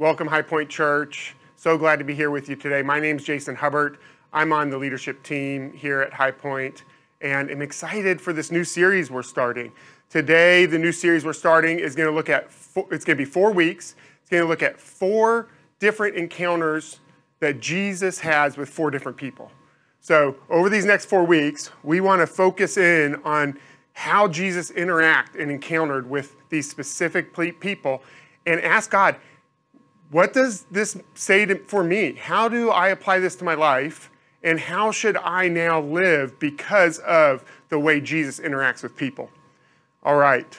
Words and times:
Welcome, 0.00 0.28
High 0.28 0.42
Point 0.42 0.70
Church. 0.70 1.34
So 1.56 1.76
glad 1.76 1.98
to 1.98 2.04
be 2.04 2.14
here 2.14 2.30
with 2.30 2.48
you 2.48 2.54
today. 2.54 2.82
My 2.82 3.00
name 3.00 3.16
is 3.16 3.24
Jason 3.24 3.56
Hubbard. 3.56 3.98
I'm 4.32 4.52
on 4.52 4.70
the 4.70 4.78
leadership 4.78 5.24
team 5.24 5.72
here 5.72 6.00
at 6.00 6.12
High 6.12 6.30
Point, 6.30 6.84
and 7.20 7.50
I'm 7.50 7.62
excited 7.62 8.20
for 8.20 8.32
this 8.32 8.52
new 8.52 8.62
series 8.62 9.10
we're 9.10 9.24
starting. 9.24 9.72
Today, 10.08 10.66
the 10.66 10.78
new 10.78 10.92
series 10.92 11.24
we're 11.24 11.32
starting 11.32 11.80
is 11.80 11.96
going 11.96 12.08
to 12.08 12.14
look 12.14 12.28
at, 12.28 12.48
four, 12.48 12.86
it's 12.92 13.04
going 13.04 13.18
to 13.18 13.24
be 13.24 13.28
four 13.28 13.50
weeks. 13.52 13.96
It's 14.20 14.30
going 14.30 14.40
to 14.40 14.48
look 14.48 14.62
at 14.62 14.78
four 14.78 15.48
different 15.80 16.14
encounters 16.14 17.00
that 17.40 17.58
Jesus 17.58 18.20
has 18.20 18.56
with 18.56 18.68
four 18.68 18.92
different 18.92 19.18
people. 19.18 19.50
So, 19.98 20.36
over 20.48 20.68
these 20.68 20.84
next 20.84 21.06
four 21.06 21.24
weeks, 21.24 21.72
we 21.82 22.00
want 22.00 22.20
to 22.22 22.28
focus 22.28 22.76
in 22.76 23.16
on 23.24 23.58
how 23.94 24.28
Jesus 24.28 24.70
interacted 24.70 25.42
and 25.42 25.50
encountered 25.50 26.08
with 26.08 26.36
these 26.50 26.70
specific 26.70 27.36
people 27.58 28.00
and 28.46 28.60
ask 28.60 28.90
God, 28.90 29.16
what 30.10 30.32
does 30.32 30.64
this 30.70 30.96
say 31.14 31.44
to, 31.46 31.58
for 31.64 31.84
me? 31.84 32.14
How 32.14 32.48
do 32.48 32.70
I 32.70 32.88
apply 32.88 33.18
this 33.18 33.36
to 33.36 33.44
my 33.44 33.54
life? 33.54 34.10
And 34.42 34.58
how 34.58 34.92
should 34.92 35.16
I 35.16 35.48
now 35.48 35.80
live 35.80 36.38
because 36.38 36.98
of 37.00 37.44
the 37.68 37.78
way 37.78 38.00
Jesus 38.00 38.40
interacts 38.40 38.82
with 38.82 38.96
people? 38.96 39.30
All 40.02 40.16
right. 40.16 40.58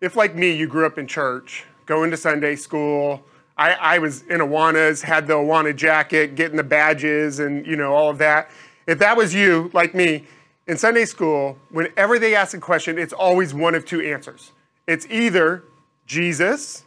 If, 0.00 0.16
like 0.16 0.34
me, 0.34 0.54
you 0.54 0.66
grew 0.66 0.86
up 0.86 0.98
in 0.98 1.06
church, 1.06 1.64
going 1.86 2.10
to 2.10 2.16
Sunday 2.16 2.56
school, 2.56 3.24
I, 3.58 3.72
I 3.72 3.98
was 3.98 4.22
in 4.22 4.40
Awanas, 4.40 5.02
had 5.02 5.26
the 5.26 5.34
Awana 5.34 5.74
jacket, 5.74 6.34
getting 6.34 6.56
the 6.56 6.64
badges, 6.64 7.40
and 7.40 7.66
you 7.66 7.76
know 7.76 7.94
all 7.94 8.10
of 8.10 8.18
that. 8.18 8.50
If 8.86 8.98
that 8.98 9.16
was 9.16 9.34
you, 9.34 9.70
like 9.72 9.94
me, 9.94 10.26
in 10.66 10.76
Sunday 10.76 11.04
school, 11.04 11.58
whenever 11.70 12.18
they 12.18 12.34
ask 12.34 12.56
a 12.56 12.60
question, 12.60 12.98
it's 12.98 13.12
always 13.12 13.54
one 13.54 13.74
of 13.74 13.84
two 13.84 14.00
answers. 14.00 14.52
It's 14.86 15.06
either 15.10 15.64
Jesus 16.06 16.84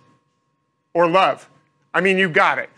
or 0.93 1.07
love. 1.07 1.49
I 1.93 2.01
mean, 2.01 2.17
you 2.17 2.29
got 2.29 2.59
it. 2.59 2.69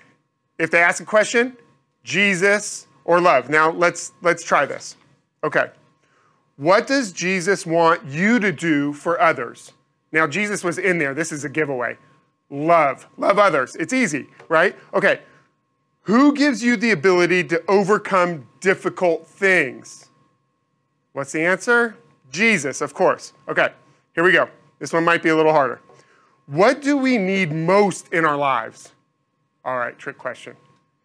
If 0.58 0.72
they 0.72 0.82
ask 0.82 1.02
a 1.02 1.06
question, 1.06 1.58
Jesus 2.04 2.88
or 3.06 3.20
love. 3.20 3.50
Now 3.50 3.72
let's 3.72 4.14
let's 4.22 4.44
try 4.44 4.66
this. 4.66 4.96
Okay. 5.44 5.70
What 6.58 6.86
does 6.86 7.12
Jesus 7.12 7.66
want 7.66 8.06
you 8.06 8.40
to 8.40 8.52
do 8.52 8.94
for 8.94 9.20
others? 9.20 9.74
Now 10.12 10.28
Jesus 10.28 10.64
was 10.64 10.78
in 10.78 10.98
there. 10.98 11.14
This 11.14 11.32
is 11.32 11.44
a 11.44 11.50
giveaway. 11.50 11.98
Love. 12.50 13.08
Love 13.18 13.40
others. 13.40 13.76
It's 13.76 13.94
easy, 13.94 14.28
right? 14.50 14.76
Okay. 14.94 15.22
Who 16.04 16.34
gives 16.34 16.64
you 16.64 16.76
the 16.76 16.92
ability 16.92 17.44
to 17.46 17.64
overcome 17.68 18.48
difficult 18.60 19.28
things? 19.28 20.10
What's 21.14 21.32
the 21.32 21.42
answer? 21.42 21.96
Jesus, 22.32 22.82
of 22.82 22.94
course. 22.94 23.34
Okay. 23.48 23.70
Here 24.16 24.24
we 24.24 24.32
go. 24.32 24.50
This 24.80 24.94
one 24.94 25.04
might 25.04 25.24
be 25.24 25.30
a 25.30 25.36
little 25.36 25.52
harder. 25.52 25.80
What 26.52 26.82
do 26.82 26.98
we 26.98 27.18
need 27.18 27.54
most 27.54 28.12
in 28.12 28.26
our 28.26 28.36
lives? 28.36 28.92
All 29.64 29.78
right, 29.78 29.98
trick 29.98 30.18
question. 30.18 30.58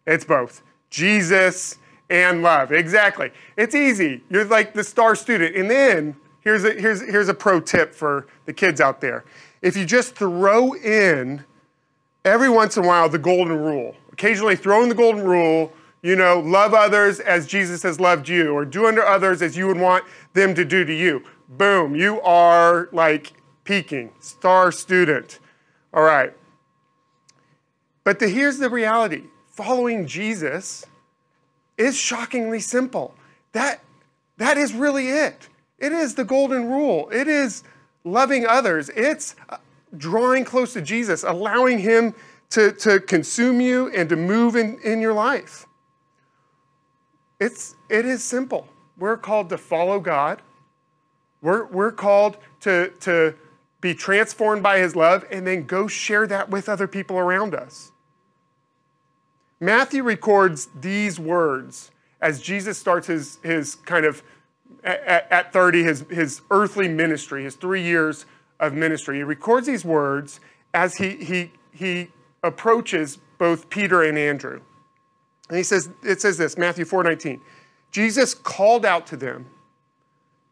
It's 0.05 0.25
both 0.25 0.61
Jesus 0.89 1.79
and 2.09 2.43
love. 2.43 2.73
Exactly. 2.73 3.31
It's 3.55 3.73
easy. 3.73 4.25
You're 4.29 4.43
like 4.43 4.73
the 4.73 4.83
star 4.83 5.15
student. 5.15 5.55
And 5.55 5.71
then 5.71 6.17
here's 6.41 6.65
a, 6.65 6.73
here's, 6.73 6.99
here's 6.99 7.29
a 7.29 7.33
pro 7.33 7.61
tip 7.61 7.95
for 7.95 8.27
the 8.45 8.51
kids 8.51 8.81
out 8.81 8.99
there. 8.99 9.23
If 9.61 9.77
you 9.77 9.85
just 9.85 10.15
throw 10.15 10.73
in 10.73 11.45
every 12.25 12.49
once 12.49 12.75
in 12.75 12.83
a 12.83 12.87
while 12.87 13.07
the 13.07 13.17
golden 13.17 13.57
rule, 13.57 13.95
occasionally 14.11 14.57
throw 14.57 14.83
in 14.83 14.89
the 14.89 14.95
golden 14.95 15.23
rule, 15.23 15.71
you 16.01 16.17
know, 16.17 16.41
love 16.41 16.73
others 16.73 17.21
as 17.21 17.47
Jesus 17.47 17.83
has 17.83 18.01
loved 18.01 18.27
you, 18.27 18.51
or 18.51 18.65
do 18.65 18.85
unto 18.85 18.99
others 18.99 19.41
as 19.41 19.55
you 19.55 19.67
would 19.67 19.79
want 19.79 20.03
them 20.33 20.53
to 20.55 20.65
do 20.65 20.83
to 20.83 20.93
you. 20.93 21.23
Boom, 21.47 21.95
you 21.95 22.19
are 22.19 22.89
like 22.91 23.31
peaking, 23.63 24.11
star 24.19 24.73
student. 24.73 25.39
All 25.97 26.03
right. 26.03 26.31
But 28.03 28.19
the, 28.19 28.29
here's 28.29 28.59
the 28.59 28.69
reality 28.69 29.23
following 29.47 30.05
Jesus 30.05 30.85
is 31.75 31.97
shockingly 31.97 32.59
simple. 32.59 33.15
That, 33.53 33.81
that 34.37 34.59
is 34.59 34.73
really 34.73 35.09
it. 35.09 35.49
It 35.79 35.91
is 35.91 36.13
the 36.13 36.23
golden 36.23 36.69
rule. 36.69 37.09
It 37.09 37.27
is 37.27 37.63
loving 38.03 38.45
others. 38.45 38.89
It's 38.89 39.35
uh, 39.49 39.57
drawing 39.97 40.45
close 40.45 40.73
to 40.73 40.83
Jesus, 40.83 41.23
allowing 41.23 41.79
Him 41.79 42.13
to, 42.51 42.73
to 42.73 42.99
consume 42.99 43.59
you 43.59 43.87
and 43.87 44.07
to 44.09 44.15
move 44.15 44.55
in, 44.55 44.79
in 44.83 45.01
your 45.01 45.13
life. 45.13 45.65
It's, 47.39 47.73
it 47.89 48.05
is 48.05 48.23
simple. 48.23 48.67
We're 48.99 49.17
called 49.17 49.49
to 49.49 49.57
follow 49.57 49.99
God. 49.99 50.43
We're, 51.41 51.65
we're 51.65 51.91
called 51.91 52.37
to, 52.59 52.93
to 52.99 53.33
be 53.81 53.93
transformed 53.93 54.63
by 54.63 54.79
his 54.79 54.95
love, 54.95 55.25
and 55.31 55.45
then 55.45 55.63
go 55.63 55.87
share 55.87 56.27
that 56.27 56.49
with 56.49 56.67
other 56.67 56.87
people 56.87 57.17
around 57.17 57.53
us. 57.53 57.91
Matthew 59.59 60.03
records 60.03 60.67
these 60.79 61.19
words 61.19 61.91
as 62.21 62.41
Jesus 62.41 62.77
starts 62.77 63.07
his, 63.07 63.37
his 63.43 63.75
kind 63.75 64.05
of, 64.05 64.23
at, 64.83 65.27
at 65.31 65.53
30, 65.53 65.83
his, 65.83 66.05
his 66.09 66.41
earthly 66.49 66.87
ministry, 66.87 67.43
his 67.43 67.55
three 67.55 67.83
years 67.83 68.25
of 68.59 68.73
ministry. 68.73 69.17
He 69.17 69.23
records 69.23 69.67
these 69.67 69.85
words 69.85 70.39
as 70.73 70.95
he, 70.95 71.15
he, 71.17 71.51
he 71.71 72.09
approaches 72.43 73.19
both 73.37 73.69
Peter 73.69 74.03
and 74.03 74.17
Andrew. 74.17 74.61
And 75.49 75.57
he 75.57 75.63
says, 75.63 75.89
it 76.03 76.21
says 76.21 76.37
this, 76.37 76.57
Matthew 76.57 76.85
4:19. 76.85 77.39
Jesus 77.91 78.33
called 78.33 78.85
out 78.85 79.07
to 79.07 79.17
them, 79.17 79.45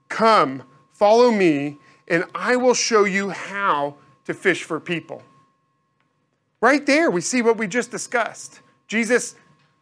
Come, 0.07 0.63
follow 0.93 1.31
me, 1.31 1.77
and 2.07 2.25
I 2.33 2.55
will 2.55 2.73
show 2.73 3.05
you 3.05 3.29
how 3.29 3.95
to 4.25 4.33
fish 4.33 4.63
for 4.63 4.79
people. 4.79 5.23
Right 6.61 6.85
there, 6.85 7.11
we 7.11 7.21
see 7.21 7.41
what 7.41 7.57
we 7.57 7.67
just 7.67 7.91
discussed. 7.91 8.61
Jesus 8.87 9.35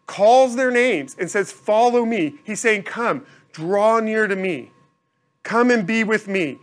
calls 0.06 0.56
their 0.56 0.72
names 0.72 1.16
and 1.20 1.30
says, 1.30 1.52
Follow 1.52 2.06
me. 2.06 2.36
He's 2.44 2.60
saying, 2.60 2.84
Come, 2.84 3.26
draw 3.52 4.00
near 4.00 4.28
to 4.28 4.36
me. 4.36 4.72
Come 5.44 5.72
and 5.72 5.86
be 5.86 6.04
with 6.04 6.28
me. 6.28 6.60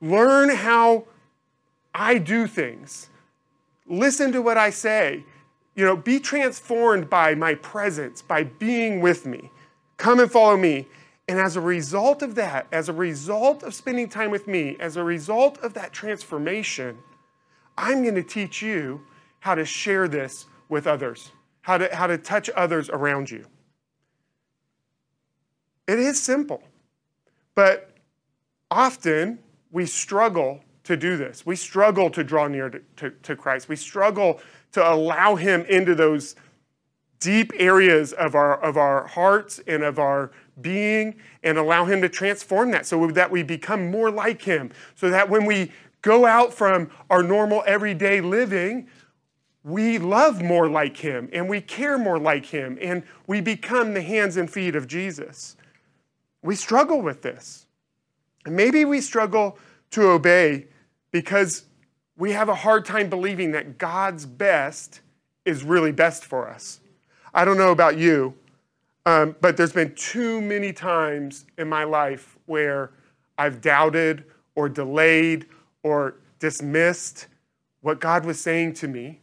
Learn 0.00 0.50
how 0.50 1.04
I 1.94 2.18
do 2.18 2.46
things. 2.46 3.08
Listen 3.86 4.32
to 4.32 4.42
what 4.42 4.58
I 4.58 4.70
say. 4.70 5.24
You 5.74 5.84
know, 5.84 5.96
be 5.96 6.18
transformed 6.18 7.08
by 7.08 7.34
my 7.34 7.54
presence, 7.54 8.22
by 8.22 8.44
being 8.44 9.00
with 9.00 9.26
me. 9.26 9.50
Come 9.96 10.20
and 10.20 10.30
follow 10.30 10.56
me. 10.56 10.86
And 11.28 11.40
as 11.40 11.56
a 11.56 11.60
result 11.60 12.22
of 12.22 12.36
that, 12.36 12.66
as 12.70 12.88
a 12.88 12.92
result 12.92 13.62
of 13.62 13.74
spending 13.74 14.08
time 14.08 14.30
with 14.30 14.46
me, 14.46 14.76
as 14.78 14.96
a 14.96 15.02
result 15.02 15.58
of 15.58 15.74
that 15.74 15.92
transformation, 15.92 16.98
I'm 17.76 18.02
going 18.02 18.14
to 18.14 18.22
teach 18.22 18.62
you 18.62 19.02
how 19.40 19.54
to 19.54 19.64
share 19.64 20.06
this 20.08 20.46
with 20.68 20.86
others, 20.86 21.32
how 21.62 21.78
to, 21.78 21.94
how 21.94 22.06
to 22.06 22.16
touch 22.16 22.48
others 22.50 22.88
around 22.90 23.30
you. 23.30 23.44
It 25.88 25.98
is 25.98 26.20
simple, 26.20 26.62
but 27.54 27.92
often 28.70 29.38
we 29.70 29.86
struggle 29.86 30.60
to 30.84 30.96
do 30.96 31.16
this. 31.16 31.44
We 31.44 31.56
struggle 31.56 32.10
to 32.10 32.22
draw 32.22 32.46
near 32.46 32.70
to, 32.70 32.80
to, 32.96 33.10
to 33.10 33.36
Christ. 33.36 33.68
We 33.68 33.76
struggle 33.76 34.40
to 34.72 34.92
allow 34.92 35.34
Him 35.34 35.62
into 35.68 35.94
those 35.94 36.36
deep 37.18 37.52
areas 37.56 38.12
of 38.12 38.34
our, 38.34 38.60
of 38.62 38.76
our 38.76 39.06
hearts 39.06 39.60
and 39.66 39.82
of 39.82 39.98
our 39.98 40.30
being 40.60 41.16
and 41.42 41.58
allow 41.58 41.84
Him 41.84 42.00
to 42.02 42.08
transform 42.08 42.70
that 42.70 42.86
so 42.86 43.06
that 43.08 43.30
we 43.30 43.42
become 43.42 43.90
more 43.90 44.10
like 44.10 44.42
Him. 44.42 44.70
So 44.94 45.10
that 45.10 45.28
when 45.28 45.44
we 45.44 45.72
go 46.02 46.26
out 46.26 46.52
from 46.52 46.90
our 47.10 47.22
normal 47.22 47.62
everyday 47.66 48.20
living, 48.20 48.88
we 49.64 49.98
love 49.98 50.42
more 50.42 50.68
like 50.68 50.96
Him 50.96 51.28
and 51.32 51.48
we 51.48 51.60
care 51.60 51.98
more 51.98 52.18
like 52.18 52.46
Him 52.46 52.78
and 52.80 53.02
we 53.26 53.40
become 53.40 53.94
the 53.94 54.02
hands 54.02 54.36
and 54.36 54.50
feet 54.50 54.76
of 54.76 54.86
Jesus. 54.86 55.56
We 56.42 56.54
struggle 56.54 57.02
with 57.02 57.22
this. 57.22 57.66
And 58.44 58.54
maybe 58.54 58.84
we 58.84 59.00
struggle 59.00 59.58
to 59.90 60.10
obey 60.10 60.66
because 61.10 61.64
we 62.16 62.32
have 62.32 62.48
a 62.48 62.54
hard 62.54 62.84
time 62.84 63.10
believing 63.10 63.50
that 63.52 63.78
God's 63.78 64.24
best 64.24 65.00
is 65.44 65.64
really 65.64 65.92
best 65.92 66.24
for 66.24 66.48
us. 66.48 66.80
I 67.34 67.44
don't 67.44 67.58
know 67.58 67.72
about 67.72 67.98
you, 67.98 68.34
um, 69.06 69.36
but 69.40 69.56
there's 69.56 69.72
been 69.72 69.94
too 69.94 70.40
many 70.40 70.72
times 70.72 71.46
in 71.56 71.68
my 71.68 71.84
life 71.84 72.36
where 72.46 72.90
I've 73.38 73.60
doubted 73.60 74.24
or 74.56 74.68
delayed 74.68 75.46
or 75.84 76.16
dismissed 76.40 77.28
what 77.82 78.00
God 78.00 78.24
was 78.24 78.40
saying 78.40 78.74
to 78.74 78.88
me. 78.88 79.20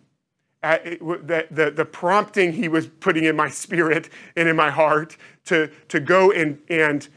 the, 0.62 1.47
the, 1.51 1.71
the 1.71 1.83
prompting 1.83 2.53
he 2.53 2.69
was 2.69 2.88
putting 2.88 3.25
in 3.25 3.35
my 3.35 3.50
spirit 3.50 4.09
and 4.38 4.47
in 4.47 4.56
my 4.56 4.71
heart 4.71 5.18
to, 5.45 5.69
to 5.89 6.00
go 6.00 6.31
and, 6.31 6.57
and 6.69 7.09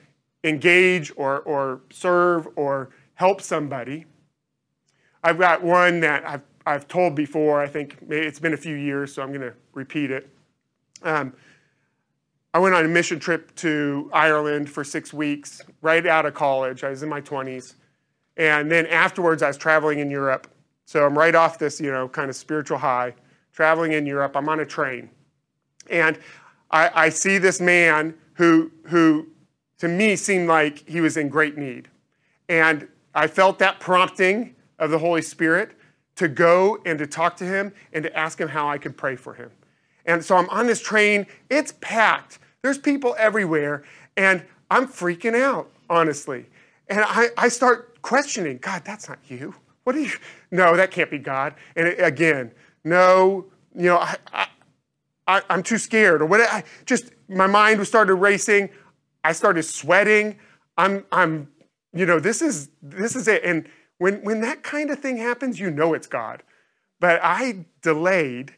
engage 0.42 1.12
or, 1.16 1.40
or 1.42 1.82
serve 1.90 2.48
or 2.56 2.90
help 3.14 3.40
somebody. 3.40 4.06
I've 5.22 5.38
got 5.38 5.62
one 5.62 6.00
that 6.00 6.28
I've, 6.28 6.42
I've 6.66 6.88
told 6.88 7.14
before. 7.14 7.60
I 7.60 7.68
think 7.68 7.96
it's 8.08 8.40
been 8.40 8.54
a 8.54 8.58
few 8.58 8.74
years, 8.74 9.14
so 9.14 9.22
I'm 9.22 9.28
going 9.28 9.40
to 9.40 9.54
repeat 9.72 10.10
it. 10.10 10.28
Um, 11.04 11.32
I 12.56 12.58
went 12.58 12.74
on 12.74 12.86
a 12.86 12.88
mission 12.88 13.18
trip 13.20 13.54
to 13.56 14.08
Ireland 14.14 14.70
for 14.70 14.82
six 14.82 15.12
weeks, 15.12 15.60
right 15.82 16.06
out 16.06 16.24
of 16.24 16.32
college. 16.32 16.84
I 16.84 16.88
was 16.88 17.02
in 17.02 17.08
my 17.10 17.20
20s. 17.20 17.74
And 18.38 18.72
then 18.72 18.86
afterwards, 18.86 19.42
I 19.42 19.48
was 19.48 19.58
traveling 19.58 19.98
in 19.98 20.10
Europe. 20.10 20.50
So 20.86 21.04
I'm 21.04 21.18
right 21.18 21.34
off 21.34 21.58
this, 21.58 21.78
you 21.82 21.92
know, 21.92 22.08
kind 22.08 22.30
of 22.30 22.34
spiritual 22.34 22.78
high. 22.78 23.14
traveling 23.52 23.92
in 23.92 24.06
Europe. 24.06 24.34
I'm 24.34 24.48
on 24.48 24.60
a 24.60 24.64
train. 24.64 25.10
And 25.90 26.18
I, 26.70 26.90
I 26.94 27.08
see 27.10 27.36
this 27.36 27.60
man 27.60 28.14
who, 28.36 28.72
who, 28.84 29.26
to 29.76 29.86
me, 29.86 30.16
seemed 30.16 30.48
like 30.48 30.88
he 30.88 31.02
was 31.02 31.18
in 31.18 31.28
great 31.28 31.58
need. 31.58 31.90
And 32.48 32.88
I 33.14 33.26
felt 33.26 33.58
that 33.58 33.80
prompting 33.80 34.56
of 34.78 34.90
the 34.90 34.98
Holy 34.98 35.20
Spirit 35.20 35.72
to 36.14 36.26
go 36.26 36.78
and 36.86 36.98
to 37.00 37.06
talk 37.06 37.36
to 37.36 37.44
him 37.44 37.74
and 37.92 38.02
to 38.02 38.16
ask 38.16 38.40
him 38.40 38.48
how 38.48 38.66
I 38.66 38.78
could 38.78 38.96
pray 38.96 39.14
for 39.14 39.34
him. 39.34 39.50
And 40.06 40.24
so 40.24 40.36
I'm 40.36 40.48
on 40.48 40.66
this 40.66 40.80
train, 40.80 41.26
it's 41.50 41.74
packed. 41.82 42.38
There's 42.66 42.78
people 42.78 43.14
everywhere, 43.16 43.84
and 44.16 44.42
I'm 44.72 44.88
freaking 44.88 45.40
out, 45.40 45.70
honestly. 45.88 46.46
And 46.88 46.98
I, 47.00 47.28
I 47.36 47.46
start 47.46 48.02
questioning 48.02 48.58
God, 48.58 48.82
that's 48.84 49.08
not 49.08 49.20
you. 49.28 49.54
What 49.84 49.94
are 49.94 50.00
you? 50.00 50.10
No, 50.50 50.76
that 50.76 50.90
can't 50.90 51.08
be 51.08 51.18
God. 51.18 51.54
And 51.76 51.86
it, 51.86 52.00
again, 52.00 52.50
no, 52.82 53.46
you 53.72 53.84
know, 53.84 53.98
I, 53.98 54.48
I, 55.28 55.42
am 55.48 55.62
too 55.62 55.78
scared. 55.78 56.20
Or 56.22 56.26
what? 56.26 56.40
I 56.40 56.64
just, 56.86 57.12
my 57.28 57.46
mind 57.46 57.78
was 57.78 57.86
started 57.86 58.16
racing. 58.16 58.70
I 59.22 59.30
started 59.30 59.62
sweating. 59.62 60.36
I'm, 60.76 61.04
I'm, 61.12 61.46
you 61.92 62.04
know, 62.04 62.18
this 62.18 62.42
is, 62.42 62.70
this 62.82 63.14
is 63.14 63.28
it. 63.28 63.44
And 63.44 63.68
when, 63.98 64.24
when 64.24 64.40
that 64.40 64.64
kind 64.64 64.90
of 64.90 64.98
thing 64.98 65.18
happens, 65.18 65.60
you 65.60 65.70
know 65.70 65.94
it's 65.94 66.08
God. 66.08 66.42
But 66.98 67.20
I 67.22 67.64
delayed. 67.80 68.56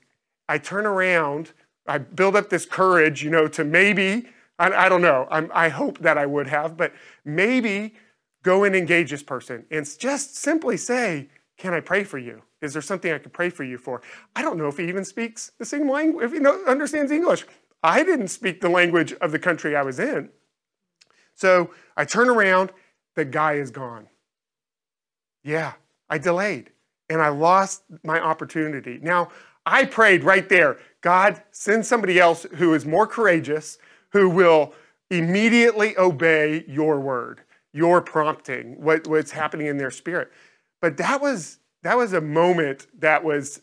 I 0.49 0.57
turn 0.57 0.87
around. 0.87 1.53
I 1.89 1.99
build 1.99 2.37
up 2.37 2.51
this 2.51 2.67
courage, 2.67 3.23
you 3.23 3.31
know, 3.31 3.49
to 3.49 3.65
maybe, 3.65 4.29
I, 4.59 4.71
I 4.73 4.89
don't 4.89 5.03
know, 5.03 5.27
I'm, 5.31 5.51
I 5.55 5.69
hope 5.69 5.99
that 5.99 6.19
I 6.19 6.27
would 6.27 6.47
have, 6.47 6.77
but 6.77 6.93
maybe 7.25 7.95
go 8.43 8.65
and 8.65 8.77
engage 8.77 9.11
this 9.11 9.23
person 9.23 9.65
and 9.71 9.89
just 9.99 10.37
simply 10.37 10.77
say, 10.77 11.29
Can 11.57 11.75
I 11.75 11.81
pray 11.81 12.05
for 12.05 12.19
you? 12.19 12.43
Is 12.61 12.73
there 12.73 12.83
something 12.83 13.13
I 13.13 13.19
could 13.19 13.33
pray 13.33 13.51
for 13.51 13.65
you 13.65 13.79
for? 13.79 14.03
I 14.37 14.43
don't 14.43 14.59
know 14.59 14.69
if 14.69 14.77
he 14.77 14.89
even 14.89 15.05
speaks 15.05 15.53
the 15.59 15.65
same 15.65 15.91
language, 15.91 16.25
if 16.25 16.33
he 16.33 16.47
understands 16.67 17.13
English. 17.13 17.45
I 17.83 18.03
didn't 18.03 18.29
speak 18.29 18.61
the 18.61 18.69
language 18.69 19.13
of 19.15 19.31
the 19.33 19.39
country 19.39 19.77
I 19.77 19.83
was 19.83 20.01
in. 20.01 20.31
So 21.35 21.71
I 21.97 22.05
turn 22.05 22.29
around, 22.29 22.73
the 23.15 23.25
guy 23.25 23.55
is 23.55 23.71
gone. 23.71 24.09
Yeah, 25.45 25.75
I 26.11 26.19
delayed 26.19 26.71
and 27.09 27.23
I 27.23 27.29
lost 27.29 27.83
my 28.05 28.21
opportunity. 28.21 28.99
Now, 29.01 29.31
I 29.69 29.85
prayed 29.85 30.25
right 30.25 30.49
there 30.49 30.79
God, 31.01 31.43
send 31.53 31.87
somebody 31.87 32.19
else 32.19 32.45
who 32.57 32.75
is 32.75 32.85
more 32.85 33.07
courageous, 33.07 33.79
who 34.11 34.29
will 34.29 34.75
immediately 35.11 35.97
obey 35.97 36.65
your 36.67 36.99
word, 36.99 37.43
your 37.73 38.01
prompting, 38.01 38.83
what, 38.83 39.07
what's 39.07 39.31
happening 39.31 39.69
in 39.69 39.79
their 39.79 39.91
spirit. 39.91 40.33
But 40.81 40.97
that 40.97 41.21
was 41.21 41.59
that 41.83 41.97
was 41.97 42.13
a 42.13 42.21
moment 42.21 42.89
that 42.99 43.23
was 43.23 43.63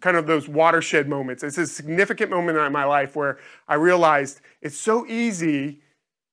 kind 0.00 0.16
of 0.16 0.26
those 0.26 0.48
watershed 0.48 1.08
moments. 1.08 1.42
It's 1.42 1.58
a 1.58 1.66
significant 1.66 2.30
moment 2.30 2.58
in 2.58 2.72
my 2.72 2.84
life 2.84 3.16
where 3.16 3.38
I 3.66 3.74
realized 3.74 4.40
it's 4.62 4.78
so 4.78 5.04
easy 5.06 5.80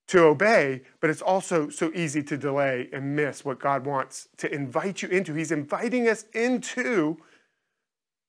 to 0.08 0.24
obey, 0.24 0.84
but 1.02 1.10
it's 1.10 1.22
also 1.22 1.70
so 1.70 1.92
easy 1.94 2.22
to 2.24 2.38
delay 2.38 2.88
and 2.94 3.16
miss 3.16 3.44
what 3.44 3.60
God 3.60 3.86
wants 3.86 4.30
to 4.38 4.54
invite 4.54 5.02
you 5.02 5.10
into. 5.10 5.34
He's 5.34 5.52
inviting 5.52 6.08
us 6.08 6.26
into 6.34 7.18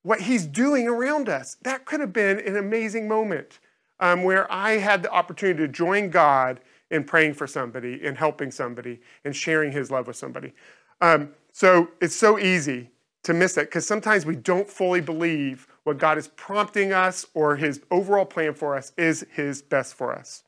what 0.03 0.23
He's 0.23 0.47
doing 0.47 0.87
around 0.89 1.29
us. 1.29 1.56
That 1.62 1.85
could 1.85 2.00
have 2.00 2.12
been 2.12 2.41
an 2.41 2.56
amazing 2.56 3.09
moment 3.09 3.59
um, 4.00 4.23
where 4.23 4.50
I 4.53 4.79
had 4.79 5.03
the 5.03 5.11
opportunity 5.11 5.61
to 5.61 5.69
join 5.69 6.11
God 6.11 6.61
in 6.91 7.05
praying 7.05 7.35
for 7.35 7.47
somebody, 7.47 8.03
in 8.03 8.15
helping 8.15 8.50
somebody, 8.50 9.00
and 9.25 9.35
sharing 9.35 9.73
His 9.73 9.91
love 9.91 10.06
with 10.06 10.17
somebody. 10.17 10.53
Um, 11.00 11.31
so 11.53 11.89
it's 12.00 12.17
so 12.17 12.39
easy 12.39 12.91
to 13.25 13.35
miss 13.35 13.56
it 13.56 13.67
because 13.67 13.87
sometimes 13.87 14.25
we 14.25 14.37
don't 14.37 14.69
fully 14.69 15.00
believe 15.00 15.67
what 15.85 15.99
God 15.99 16.19
is 16.19 16.29
prompting 16.29 16.93
us 16.93 17.27
or 17.35 17.56
his 17.56 17.83
overall 17.91 18.25
plan 18.25 18.55
for 18.55 18.77
us 18.77 18.93
is 18.97 19.27
his 19.33 19.61
best 19.61 19.95
for 19.95 20.15
us. 20.15 20.45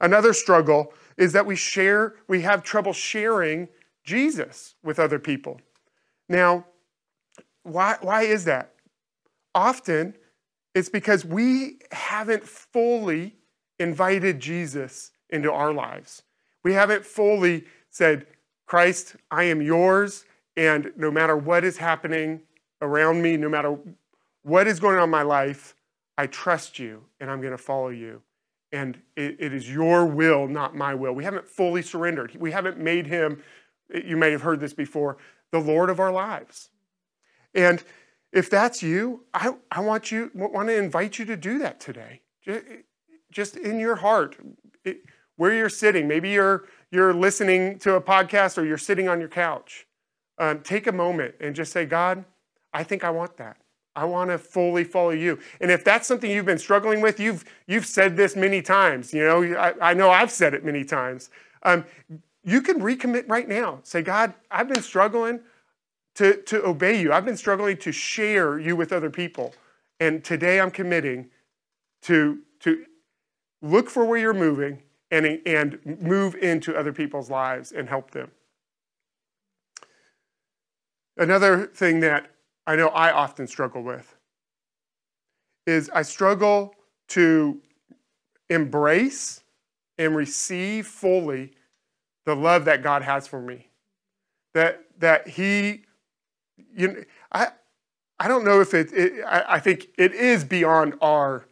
Another 0.00 0.32
struggle 0.32 0.92
is 1.16 1.32
that 1.32 1.46
we 1.46 1.56
share, 1.56 2.14
we 2.28 2.42
have 2.42 2.62
trouble 2.62 2.92
sharing 2.92 3.68
Jesus 4.04 4.74
with 4.82 4.98
other 4.98 5.18
people. 5.18 5.60
Now, 6.28 6.66
why, 7.62 7.96
why 8.00 8.22
is 8.22 8.44
that? 8.44 8.73
Often 9.54 10.16
it's 10.74 10.88
because 10.88 11.24
we 11.24 11.78
haven't 11.92 12.46
fully 12.46 13.36
invited 13.78 14.40
Jesus 14.40 15.12
into 15.30 15.52
our 15.52 15.72
lives. 15.72 16.22
We 16.62 16.72
haven't 16.72 17.04
fully 17.04 17.64
said, 17.90 18.26
Christ, 18.66 19.16
I 19.30 19.44
am 19.44 19.62
yours. 19.62 20.24
And 20.56 20.92
no 20.96 21.10
matter 21.10 21.36
what 21.36 21.64
is 21.64 21.76
happening 21.76 22.40
around 22.80 23.22
me, 23.22 23.36
no 23.36 23.48
matter 23.48 23.76
what 24.42 24.66
is 24.66 24.80
going 24.80 24.96
on 24.96 25.04
in 25.04 25.10
my 25.10 25.22
life, 25.22 25.74
I 26.16 26.26
trust 26.26 26.78
you 26.78 27.04
and 27.20 27.30
I'm 27.30 27.40
going 27.40 27.52
to 27.52 27.58
follow 27.58 27.88
you. 27.88 28.22
And 28.72 29.00
it, 29.16 29.36
it 29.38 29.52
is 29.52 29.72
your 29.72 30.06
will, 30.06 30.48
not 30.48 30.74
my 30.74 30.94
will. 30.94 31.12
We 31.12 31.24
haven't 31.24 31.46
fully 31.46 31.82
surrendered. 31.82 32.36
We 32.38 32.50
haven't 32.50 32.78
made 32.78 33.06
him, 33.06 33.42
you 33.92 34.16
may 34.16 34.32
have 34.32 34.42
heard 34.42 34.60
this 34.60 34.74
before, 34.74 35.18
the 35.52 35.60
Lord 35.60 35.90
of 35.90 36.00
our 36.00 36.10
lives. 36.10 36.70
And 37.54 37.82
if 38.34 38.50
that's 38.50 38.82
you, 38.82 39.22
I, 39.32 39.54
I 39.70 39.80
want 39.80 40.10
you 40.10 40.30
want 40.34 40.68
to 40.68 40.76
invite 40.76 41.18
you 41.18 41.24
to 41.24 41.36
do 41.36 41.58
that 41.58 41.80
today. 41.80 42.20
Just 43.32 43.56
in 43.56 43.78
your 43.78 43.96
heart, 43.96 44.36
where 45.36 45.54
you're 45.54 45.68
sitting. 45.70 46.06
Maybe 46.06 46.30
you're 46.30 46.64
you're 46.90 47.14
listening 47.14 47.78
to 47.80 47.94
a 47.94 48.00
podcast 48.00 48.58
or 48.58 48.64
you're 48.64 48.76
sitting 48.76 49.08
on 49.08 49.18
your 49.20 49.30
couch 49.30 49.86
um, 50.38 50.60
take 50.60 50.86
a 50.86 50.92
moment 50.92 51.34
and 51.40 51.54
just 51.54 51.72
say, 51.72 51.84
God, 51.84 52.24
I 52.72 52.82
think 52.82 53.04
I 53.04 53.10
want 53.10 53.36
that. 53.36 53.56
I 53.96 54.04
want 54.04 54.30
to 54.30 54.38
fully 54.38 54.82
follow 54.82 55.10
you. 55.10 55.38
And 55.60 55.70
if 55.70 55.84
that's 55.84 56.08
something 56.08 56.28
you've 56.28 56.46
been 56.46 56.58
struggling 56.58 57.00
with, 57.00 57.20
you've, 57.20 57.44
you've 57.68 57.86
said 57.86 58.16
this 58.16 58.34
many 58.34 58.60
times. 58.60 59.14
You 59.14 59.24
know, 59.24 59.56
I, 59.56 59.90
I 59.90 59.94
know 59.94 60.10
I've 60.10 60.32
said 60.32 60.52
it 60.54 60.64
many 60.64 60.84
times. 60.84 61.30
Um, 61.62 61.84
you 62.42 62.60
can 62.60 62.80
recommit 62.80 63.28
right 63.28 63.48
now. 63.48 63.78
Say, 63.84 64.02
God, 64.02 64.34
I've 64.50 64.68
been 64.68 64.82
struggling 64.82 65.40
to, 66.14 66.42
to 66.42 66.64
obey 66.64 67.00
you. 67.00 67.12
I've 67.12 67.24
been 67.24 67.36
struggling 67.36 67.76
to 67.78 67.92
share 67.92 68.58
you 68.58 68.76
with 68.76 68.92
other 68.92 69.10
people. 69.10 69.54
And 70.00 70.24
today 70.24 70.60
I'm 70.60 70.70
committing 70.70 71.30
to, 72.02 72.40
to 72.60 72.84
look 73.62 73.90
for 73.90 74.04
where 74.04 74.18
you're 74.18 74.34
moving 74.34 74.82
and, 75.10 75.40
and 75.46 75.78
move 76.00 76.34
into 76.36 76.76
other 76.76 76.92
people's 76.92 77.30
lives 77.30 77.72
and 77.72 77.88
help 77.88 78.10
them. 78.10 78.30
Another 81.16 81.66
thing 81.66 82.00
that 82.00 82.30
I 82.66 82.76
know 82.76 82.88
I 82.88 83.12
often 83.12 83.46
struggle 83.46 83.82
with 83.82 84.16
is 85.66 85.90
I 85.90 86.02
struggle 86.02 86.74
to 87.08 87.60
embrace 88.50 89.42
and 89.98 90.16
receive 90.16 90.86
fully 90.86 91.52
the 92.26 92.34
love 92.34 92.64
that 92.64 92.82
God 92.82 93.02
has 93.02 93.26
for 93.26 93.40
me. 93.40 93.68
That 94.54 94.84
that 94.98 95.28
He, 95.28 95.82
you 96.74 97.04
I 97.32 97.48
I 98.18 98.28
don't 98.28 98.44
know 98.44 98.60
if 98.60 98.74
it, 98.74 98.92
it 98.92 99.24
I, 99.24 99.44
I 99.54 99.58
think 99.58 99.88
it 99.98 100.12
is 100.12 100.44
beyond 100.44 100.94
our 101.00 101.46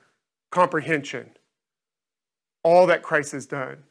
comprehension. 0.50 1.30
All 2.64 2.86
that 2.86 3.02
Christ 3.02 3.32
has 3.32 3.46
done, 3.46 3.84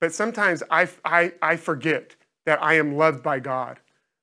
but 0.00 0.12
sometimes 0.12 0.62
I 0.70 0.88
I, 1.04 1.32
I 1.40 1.56
forget 1.56 2.16
that 2.46 2.62
I 2.62 2.74
am 2.74 2.96
loved 2.96 3.22
by 3.22 3.38
God. 3.38 3.78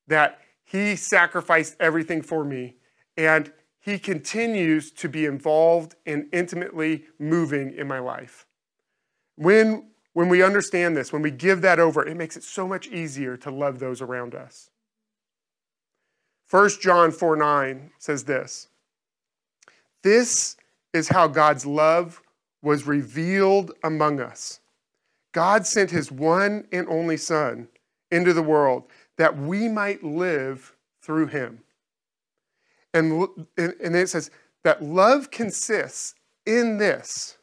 That 0.08 0.42
he 0.66 0.96
sacrificed 0.96 1.76
everything 1.80 2.22
for 2.24 2.44
me, 2.44 2.76
and 3.16 3.54
He 3.80 4.00
continues 4.00 4.92
to 4.94 5.08
be 5.08 5.26
involved 5.26 5.96
and 6.06 6.28
intimately 6.34 7.06
moving 7.20 7.72
in 7.72 7.88
my 7.88 8.00
life. 8.00 8.48
When, 9.36 9.92
when 10.14 10.28
we 10.28 10.42
understand 10.42 10.98
this, 10.98 11.14
when 11.14 11.22
we 11.22 11.30
give 11.30 11.62
that 11.62 11.80
over, 11.80 12.06
it 12.06 12.18
makes 12.18 12.36
it 12.36 12.44
so 12.44 12.68
much 12.68 12.88
easier 12.88 13.38
to 13.38 13.52
love 13.52 13.78
those 13.80 14.02
around 14.02 14.34
us. 14.34 14.72
1 16.50 16.70
John 16.82 17.12
4 17.12 17.36
9 17.36 17.92
says 17.98 18.24
this 18.24 18.68
This 20.04 20.58
is 20.94 21.10
how 21.10 21.28
God's 21.28 21.66
love 21.66 22.22
was 22.62 22.88
revealed 22.88 23.72
among 23.84 24.20
us. 24.20 24.60
God 25.32 25.68
sent 25.68 25.92
his 25.92 26.12
one 26.12 26.68
and 26.72 26.88
only 26.88 27.18
Son 27.18 27.68
into 28.12 28.34
the 28.34 28.44
world 28.44 28.84
that 29.18 29.38
we 29.38 29.68
might 29.68 30.04
live 30.04 30.76
through 31.02 31.28
him. 31.28 31.60
And, 32.94 33.28
and 33.58 33.96
it 33.96 34.10
says 34.10 34.32
that 34.64 34.82
love 34.82 35.30
consists 35.32 36.16
in 36.46 36.78
this, 36.78 37.38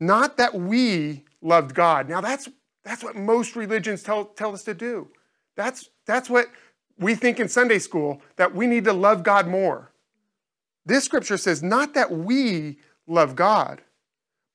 not 0.00 0.36
that 0.36 0.54
we 0.54 1.24
loved 1.40 1.74
God. 1.74 2.08
Now, 2.08 2.20
that's, 2.20 2.48
that's 2.84 3.04
what 3.04 3.14
most 3.14 3.54
religions 3.54 4.02
tell, 4.02 4.24
tell 4.24 4.52
us 4.52 4.64
to 4.64 4.74
do. 4.74 5.08
That's, 5.56 5.88
that's 6.06 6.28
what 6.28 6.48
we 6.98 7.14
think 7.14 7.38
in 7.38 7.48
Sunday 7.48 7.78
school, 7.78 8.22
that 8.36 8.54
we 8.54 8.66
need 8.66 8.84
to 8.84 8.92
love 8.92 9.22
God 9.22 9.46
more. 9.46 9.92
This 10.84 11.04
scripture 11.04 11.36
says 11.36 11.62
not 11.62 11.94
that 11.94 12.10
we 12.10 12.78
love 13.06 13.36
God, 13.36 13.82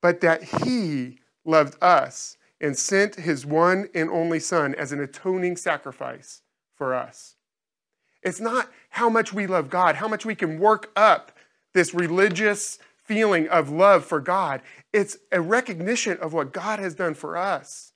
but 0.02 0.22
that 0.22 0.44
He 0.44 1.20
loved 1.46 1.76
us 1.82 2.38
and 2.62 2.78
sent 2.78 3.16
his 3.16 3.46
one 3.46 3.90
and 3.94 4.10
only 4.10 4.40
Son 4.40 4.76
as 4.76 4.92
an 4.92 5.02
atoning 5.02 5.58
sacrifice 5.58 6.44
for 6.76 6.94
us. 6.94 7.36
It's 8.22 8.40
not 8.40 8.70
how 8.92 9.10
much 9.10 9.34
we 9.34 9.48
love 9.48 9.70
God, 9.70 9.96
how 9.96 10.08
much 10.08 10.26
we 10.26 10.36
can 10.36 10.60
work 10.60 10.92
up 10.96 11.32
this 11.74 11.94
religious 11.94 12.78
feeling 13.04 13.48
of 13.50 13.72
love 13.72 14.06
for 14.06 14.20
God. 14.20 14.62
It's 14.94 15.18
a 15.32 15.42
recognition 15.42 16.18
of 16.20 16.34
what 16.34 16.54
God 16.54 16.78
has 16.78 16.94
done 16.94 17.16
for 17.16 17.36
us. 17.36 17.94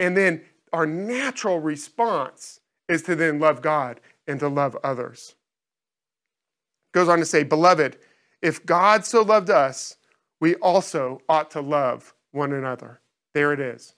And 0.00 0.16
then 0.16 0.42
our 0.72 0.86
natural 0.86 1.60
response 1.60 2.59
is 2.90 3.02
to 3.02 3.14
then 3.14 3.38
love 3.38 3.62
God 3.62 4.00
and 4.26 4.38
to 4.40 4.48
love 4.48 4.76
others. 4.82 5.34
Goes 6.92 7.08
on 7.08 7.18
to 7.20 7.24
say, 7.24 7.44
Beloved, 7.44 7.98
if 8.42 8.66
God 8.66 9.04
so 9.06 9.22
loved 9.22 9.48
us, 9.48 9.96
we 10.40 10.56
also 10.56 11.20
ought 11.28 11.50
to 11.52 11.60
love 11.60 12.14
one 12.32 12.52
another. 12.52 13.00
There 13.32 13.52
it 13.52 13.60
is. 13.60 13.94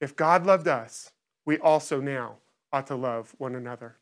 If 0.00 0.16
God 0.16 0.44
loved 0.44 0.68
us, 0.68 1.12
we 1.44 1.58
also 1.58 2.00
now 2.00 2.36
ought 2.72 2.86
to 2.88 2.96
love 2.96 3.34
one 3.38 3.54
another. 3.54 3.96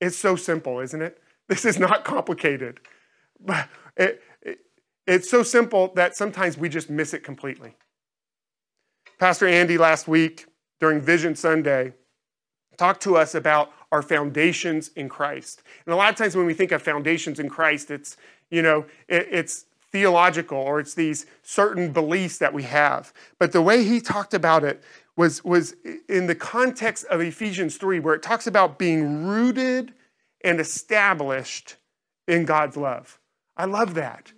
It's 0.00 0.18
so 0.18 0.36
simple, 0.36 0.80
isn't 0.80 1.02
it? 1.02 1.18
This 1.48 1.64
is 1.64 1.80
not 1.80 2.04
complicated. 2.04 2.78
But 3.42 3.68
it, 3.96 4.22
it's 5.06 5.30
so 5.30 5.42
simple 5.42 5.92
that 5.94 6.14
sometimes 6.14 6.58
we 6.58 6.68
just 6.68 6.90
miss 6.90 7.14
it 7.14 7.24
completely. 7.24 7.74
Pastor 9.18 9.48
Andy 9.48 9.78
last 9.78 10.06
week 10.06 10.46
during 10.78 11.00
Vision 11.00 11.34
Sunday 11.34 11.94
talked 12.76 13.02
to 13.02 13.16
us 13.16 13.34
about 13.34 13.72
our 13.92 14.02
foundations 14.02 14.88
in 14.96 15.08
Christ. 15.08 15.62
And 15.84 15.92
a 15.92 15.96
lot 15.96 16.10
of 16.10 16.16
times 16.16 16.36
when 16.36 16.46
we 16.46 16.54
think 16.54 16.72
of 16.72 16.82
foundations 16.82 17.38
in 17.40 17.48
Christ, 17.48 17.90
it's, 17.90 18.16
you 18.50 18.62
know, 18.62 18.86
it, 19.08 19.28
it's 19.30 19.66
theological 19.90 20.58
or 20.58 20.80
it's 20.80 20.94
these 20.94 21.26
certain 21.42 21.92
beliefs 21.92 22.38
that 22.38 22.52
we 22.54 22.62
have. 22.62 23.12
But 23.38 23.52
the 23.52 23.62
way 23.62 23.84
he 23.84 24.00
talked 24.00 24.34
about 24.34 24.64
it 24.64 24.82
was, 25.16 25.44
was 25.44 25.74
in 26.08 26.26
the 26.26 26.34
context 26.34 27.04
of 27.06 27.20
Ephesians 27.20 27.76
3, 27.76 27.98
where 27.98 28.14
it 28.14 28.22
talks 28.22 28.46
about 28.46 28.78
being 28.78 29.26
rooted 29.26 29.92
and 30.42 30.60
established 30.60 31.76
in 32.28 32.44
God's 32.44 32.76
love. 32.76 33.18
I 33.56 33.64
love 33.64 33.94
that. 33.94 34.32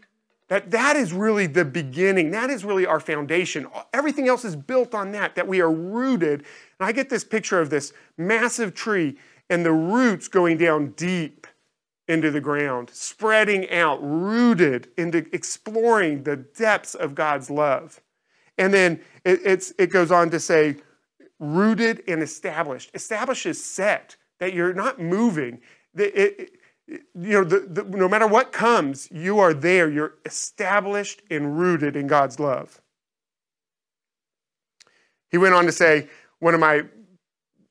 That, 0.49 0.71
that 0.73 0.97
is 0.97 1.13
really 1.13 1.47
the 1.47 1.65
beginning. 1.65 2.31
That 2.33 2.51
is 2.51 2.65
really 2.65 2.85
our 2.85 3.01
foundation. 3.01 3.67
Everything 3.95 4.29
else 4.29 4.45
is 4.45 4.57
built 4.57 4.95
on 4.95 5.13
that, 5.13 5.35
that 5.37 5.49
we 5.49 5.61
are 5.61 5.73
rooted. 5.73 6.45
And 6.83 6.89
I 6.89 6.91
get 6.91 7.09
this 7.11 7.23
picture 7.23 7.61
of 7.61 7.71
this 7.71 7.93
massive 8.19 8.75
tree 8.75 9.17
and 9.49 9.65
the 9.65 9.71
roots 9.71 10.27
going 10.27 10.59
down 10.59 10.89
deep 10.97 11.47
into 12.09 12.33
the 12.33 12.41
ground, 12.41 12.91
spreading 12.93 13.71
out, 13.71 14.01
rooted 14.03 14.89
into 14.99 15.25
exploring 15.33 16.25
the 16.25 16.35
depths 16.35 16.97
of 16.97 17.15
God's 17.15 17.51
love. 17.51 18.01
And 18.59 18.75
then 18.75 19.01
it, 19.25 19.73
it 19.79 19.91
goes 19.91 20.11
on 20.11 20.31
to 20.31 20.41
say, 20.41 20.79
rooted 21.39 22.03
and 22.09 22.21
established. 22.21 22.91
Established 22.95 23.47
is 23.47 23.63
set, 23.63 24.17
that 24.41 24.53
you're 24.53 24.75
not 24.75 24.99
moving. 25.01 25.61
It, 25.95 26.17
it, 26.17 26.51
you 26.89 27.05
know, 27.15 27.45
the, 27.45 27.61
the, 27.61 27.85
no 27.85 28.09
matter 28.09 28.27
what 28.27 28.51
comes, 28.51 29.09
you 29.13 29.39
are 29.39 29.55
there. 29.55 29.89
You're 29.89 30.15
established 30.27 31.23
and 31.31 31.57
rooted 31.57 31.95
in 31.95 32.09
God's 32.09 32.41
love. 32.41 32.81
He 35.31 35.39
went 35.39 35.55
on 35.55 35.65
to 35.67 35.73
say, 35.73 36.09
one 36.43 36.55
of 36.55 36.61
my 36.61 36.83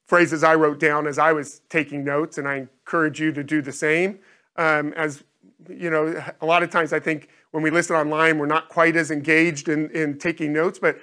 phrases 0.07 0.45
I 0.45 0.55
wrote 0.55 0.79
down 0.79 1.05
as 1.05 1.19
I 1.19 1.33
was 1.33 1.59
taking 1.67 2.05
notes, 2.05 2.37
and 2.37 2.47
I 2.47 2.55
encourage 2.55 3.19
you 3.19 3.33
to 3.33 3.43
do 3.43 3.61
the 3.61 3.73
same. 3.73 4.19
Um, 4.55 4.93
as 4.93 5.25
you 5.69 5.89
know, 5.89 6.23
a 6.39 6.45
lot 6.45 6.63
of 6.63 6.69
times 6.69 6.93
I 6.93 6.99
think 7.01 7.27
when 7.51 7.63
we 7.63 7.69
listen 7.69 7.97
online, 7.97 8.39
we're 8.39 8.45
not 8.45 8.69
quite 8.69 8.95
as 8.95 9.11
engaged 9.11 9.67
in, 9.67 9.89
in 9.91 10.17
taking 10.17 10.53
notes, 10.53 10.79
but 10.79 10.97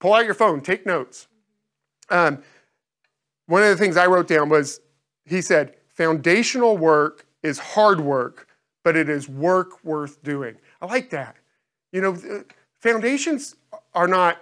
pull 0.00 0.14
out 0.14 0.24
your 0.24 0.34
phone, 0.34 0.60
take 0.60 0.84
notes. 0.84 1.28
Um, 2.10 2.42
one 3.46 3.62
of 3.62 3.68
the 3.68 3.76
things 3.76 3.96
I 3.96 4.06
wrote 4.06 4.26
down 4.26 4.48
was 4.48 4.80
he 5.26 5.40
said, 5.40 5.76
foundational 5.86 6.76
work 6.76 7.24
is 7.44 7.60
hard 7.60 8.00
work, 8.00 8.48
but 8.82 8.96
it 8.96 9.08
is 9.08 9.28
work 9.28 9.84
worth 9.84 10.20
doing. 10.24 10.56
I 10.82 10.86
like 10.86 11.10
that. 11.10 11.36
You 11.92 12.00
know, 12.00 12.44
foundations 12.80 13.54
are 13.94 14.08
not, 14.08 14.38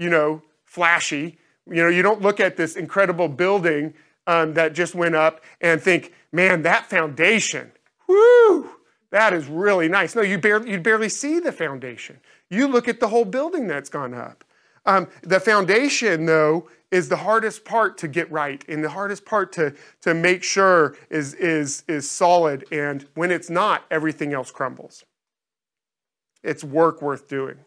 you 0.00 0.10
know, 0.10 0.42
flashy. 0.64 1.38
You 1.70 1.84
know, 1.84 1.88
you 1.88 2.02
don't 2.02 2.20
look 2.20 2.40
at 2.40 2.56
this 2.56 2.76
incredible 2.76 3.28
building 3.28 3.94
um, 4.26 4.54
that 4.54 4.74
just 4.74 4.94
went 4.94 5.14
up 5.14 5.42
and 5.60 5.80
think, 5.80 6.12
man, 6.32 6.62
that 6.62 6.86
foundation, 6.86 7.72
whoo, 8.06 8.70
that 9.10 9.32
is 9.32 9.46
really 9.46 9.88
nice. 9.88 10.14
No, 10.14 10.22
you 10.22 10.38
barely, 10.38 10.70
you 10.70 10.80
barely 10.80 11.08
see 11.08 11.38
the 11.38 11.52
foundation. 11.52 12.18
You 12.48 12.68
look 12.68 12.88
at 12.88 13.00
the 13.00 13.08
whole 13.08 13.24
building 13.24 13.66
that's 13.66 13.88
gone 13.88 14.14
up. 14.14 14.44
Um, 14.86 15.08
the 15.22 15.40
foundation, 15.40 16.26
though, 16.26 16.68
is 16.90 17.08
the 17.08 17.16
hardest 17.16 17.64
part 17.64 17.98
to 17.98 18.08
get 18.08 18.30
right 18.32 18.64
and 18.68 18.82
the 18.82 18.90
hardest 18.90 19.24
part 19.24 19.52
to, 19.52 19.74
to 20.00 20.14
make 20.14 20.42
sure 20.42 20.96
is, 21.08 21.34
is, 21.34 21.84
is 21.86 22.10
solid. 22.10 22.64
And 22.72 23.06
when 23.14 23.30
it's 23.30 23.50
not, 23.50 23.84
everything 23.90 24.32
else 24.32 24.50
crumbles. 24.50 25.04
It's 26.42 26.64
work 26.64 27.02
worth 27.02 27.28
doing. 27.28 27.58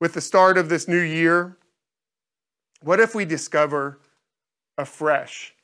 With 0.00 0.14
the 0.14 0.20
start 0.20 0.56
of 0.56 0.68
this 0.68 0.88
new 0.88 1.00
year, 1.00 1.58
what 2.82 3.00
if 3.00 3.14
we 3.14 3.24
discover 3.24 4.00
afresh 4.78 5.54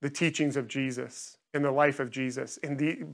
the 0.00 0.10
teachings 0.10 0.56
of 0.56 0.68
Jesus 0.68 1.36
and 1.54 1.64
the 1.64 1.70
life 1.70 2.00
of 2.00 2.10
Jesus 2.10 2.58
and 2.62 2.78
the, 2.78 3.04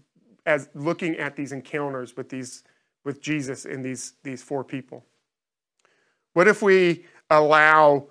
as 0.45 0.69
looking 0.75 1.17
at 1.17 1.37
these 1.37 1.53
encounters 1.53 2.17
with, 2.17 2.29
these, 2.29 2.63
with 3.05 3.21
Jesus 3.21 3.65
and 3.65 3.85
these, 3.85 4.15
these 4.23 4.43
four 4.43 4.63
people? 4.63 5.05
What 6.35 6.49
if 6.49 6.63
we 6.63 7.07
allow, 7.31 8.09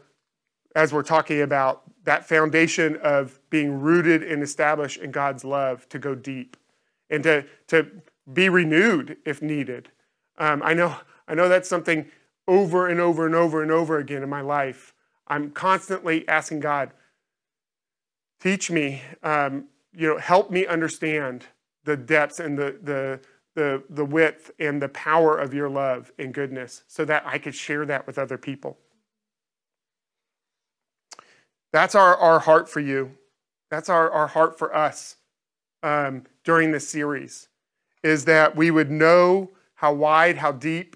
as 0.76 0.92
we're 0.92 1.04
talking 1.04 1.42
about, 1.42 1.84
that 2.04 2.28
foundation 2.28 2.98
of 2.98 3.40
being 3.50 3.80
rooted 3.80 4.24
and 4.24 4.44
established 4.44 4.98
in 4.98 5.12
God's 5.12 5.44
love 5.44 5.88
to 5.90 6.00
go 6.00 6.16
deep 6.16 6.58
and 7.10 7.24
to, 7.24 7.46
to 7.68 7.88
be 8.32 8.50
renewed 8.50 9.18
if 9.26 9.42
needed. 9.42 9.90
Um, 10.38 10.62
I, 10.64 10.74
know, 10.74 10.96
I 11.28 11.36
know 11.36 11.50
that's 11.50 11.70
something 11.70 12.08
over 12.48 12.88
and 12.88 13.00
over 13.00 13.26
and 13.26 13.36
over 13.36 13.62
and 13.62 13.72
over 13.72 13.98
again 13.98 14.24
in 14.24 14.30
my 14.30 14.42
life. 14.42 14.94
I'm 15.28 15.52
constantly 15.52 16.28
asking 16.28 16.60
God, 16.60 16.92
teach 18.40 18.70
me, 18.70 19.02
um, 19.24 19.66
you 19.94 20.08
know, 20.08 20.18
help 20.18 20.52
me 20.52 20.66
understand 20.66 21.46
the 21.84 21.98
depths 21.98 22.40
and 22.40 22.58
the, 22.58 22.78
the, 22.84 23.20
the, 23.56 23.84
the 23.90 24.06
width 24.06 24.52
and 24.60 24.82
the 24.82 24.90
power 24.90 25.38
of 25.38 25.54
your 25.54 25.70
love 25.70 26.12
and 26.20 26.34
goodness 26.34 26.84
so 26.88 27.06
that 27.06 27.24
I 27.26 27.38
could 27.38 27.56
share 27.56 27.86
that 27.86 28.06
with 28.06 28.20
other 28.20 28.38
people. 28.38 28.78
That's 31.72 31.96
our, 31.96 32.16
our 32.18 32.40
heart 32.40 32.70
for 32.70 32.80
you. 32.80 33.12
That's 33.70 33.90
our, 33.90 34.10
our 34.12 34.28
heart 34.28 34.58
for 34.58 34.76
us 34.76 35.18
um, 35.84 36.24
during 36.44 36.72
this 36.72 36.88
series, 36.88 37.50
is 38.04 38.26
that 38.26 38.56
we 38.56 38.72
would 38.72 38.92
know 38.92 39.52
how 39.76 39.94
wide, 39.94 40.38
how 40.38 40.52
deep, 40.52 40.96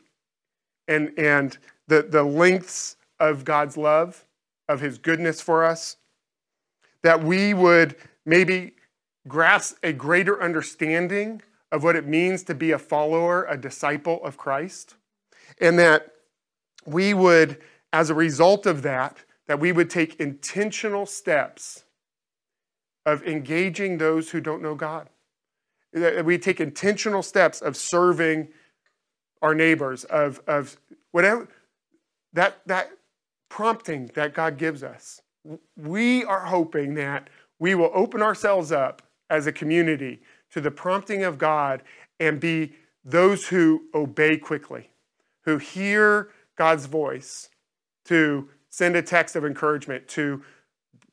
and, 0.88 1.12
and 1.18 1.58
the, 1.88 2.04
the 2.04 2.24
lengths 2.24 2.96
of 3.20 3.46
God's 3.46 3.78
love, 3.78 4.26
of 4.68 4.82
His 4.82 4.98
goodness 4.98 5.42
for 5.42 5.64
us, 5.64 5.98
that 7.04 7.24
we 7.24 7.54
would 7.54 7.96
maybe 8.26 8.74
grasp 9.28 9.78
a 9.84 9.94
greater 9.94 10.42
understanding 10.42 11.42
of 11.72 11.84
what 11.84 11.96
it 11.96 12.08
means 12.08 12.44
to 12.44 12.56
be 12.56 12.72
a 12.72 12.80
follower, 12.80 13.46
a 13.46 13.58
disciple 13.58 14.24
of 14.24 14.38
Christ, 14.38 14.96
and 15.62 15.78
that 15.78 16.12
we 16.86 17.14
would, 17.14 17.60
as 17.94 18.10
a 18.10 18.16
result 18.16 18.66
of 18.66 18.82
that, 18.82 19.18
that 19.48 19.60
we 19.60 19.72
would 19.72 19.90
take 19.90 20.20
intentional 20.20 21.06
steps 21.06 21.84
of 23.06 23.24
engaging 23.24 23.98
those 23.98 24.32
who 24.32 24.42
don't 24.42 24.62
know 24.62 24.76
God. 24.76 25.10
That 25.94 26.24
we 26.26 26.38
take 26.38 26.60
intentional 26.60 27.24
steps 27.24 27.62
of 27.62 27.76
serving 27.76 28.50
our 29.42 29.56
neighbors, 29.56 30.04
of, 30.04 30.42
of 30.48 30.78
whatever 31.12 31.48
that, 32.34 32.60
that 32.66 32.92
prompting 33.50 34.12
that 34.16 34.34
God 34.34 34.58
gives 34.58 34.84
us. 34.84 35.22
We 35.76 36.24
are 36.24 36.46
hoping 36.46 36.94
that 36.96 37.30
we 37.60 37.76
will 37.76 37.92
open 37.94 38.22
ourselves 38.22 38.72
up 38.72 39.02
as 39.30 39.48
a 39.48 39.52
community 39.52 40.22
to 40.52 40.62
the 40.62 40.72
prompting 40.72 41.24
of 41.24 41.38
God 41.38 41.84
and 42.20 42.40
be 42.40 42.74
those 43.04 43.48
who 43.48 43.84
obey 43.94 44.38
quickly, 44.38 44.92
who 45.46 45.58
hear 45.58 46.30
God's 46.58 46.86
voice 46.86 47.50
to 48.06 48.50
send 48.70 48.96
a 48.96 49.02
text 49.02 49.36
of 49.36 49.46
encouragement, 49.46 50.08
to 50.10 50.44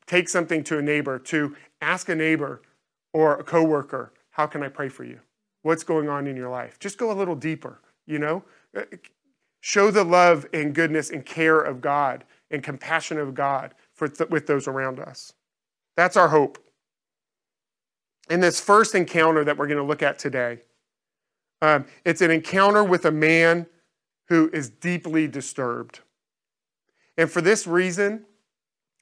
take 0.05 0.29
something 0.29 0.63
to 0.63 0.77
a 0.77 0.81
neighbor, 0.81 1.19
to 1.19 1.55
ask 1.81 2.09
a 2.09 2.15
neighbor 2.15 2.61
or 3.13 3.37
a 3.39 3.43
coworker, 3.43 4.13
how 4.31 4.45
can 4.45 4.63
I 4.63 4.69
pray 4.69 4.89
for 4.89 5.03
you? 5.03 5.19
What's 5.63 5.83
going 5.83 6.07
on 6.07 6.27
in 6.27 6.35
your 6.35 6.49
life? 6.49 6.79
Just 6.79 6.97
go 6.97 7.11
a 7.11 7.13
little 7.13 7.35
deeper, 7.35 7.81
you 8.05 8.19
know? 8.19 8.43
Show 9.61 9.91
the 9.91 10.03
love 10.03 10.45
and 10.53 10.73
goodness 10.73 11.09
and 11.09 11.25
care 11.25 11.59
of 11.59 11.81
God 11.81 12.23
and 12.51 12.63
compassion 12.63 13.17
of 13.17 13.33
God 13.33 13.73
for 13.93 14.07
th- 14.07 14.29
with 14.29 14.47
those 14.47 14.67
around 14.67 14.99
us. 14.99 15.33
That's 15.95 16.15
our 16.15 16.29
hope. 16.29 16.57
In 18.29 18.39
this 18.39 18.59
first 18.59 18.93
encounter 18.93 19.43
that 19.43 19.57
we're 19.57 19.67
going 19.67 19.77
to 19.77 19.83
look 19.83 20.03
at 20.03 20.19
today, 20.19 20.59
um, 21.61 21.85
it's 22.05 22.21
an 22.21 22.31
encounter 22.31 22.83
with 22.83 23.05
a 23.05 23.11
man 23.11 23.65
who 24.27 24.49
is 24.53 24.69
deeply 24.69 25.27
disturbed. 25.27 26.01
And 27.17 27.31
for 27.31 27.41
this 27.41 27.65
reason, 27.65 28.25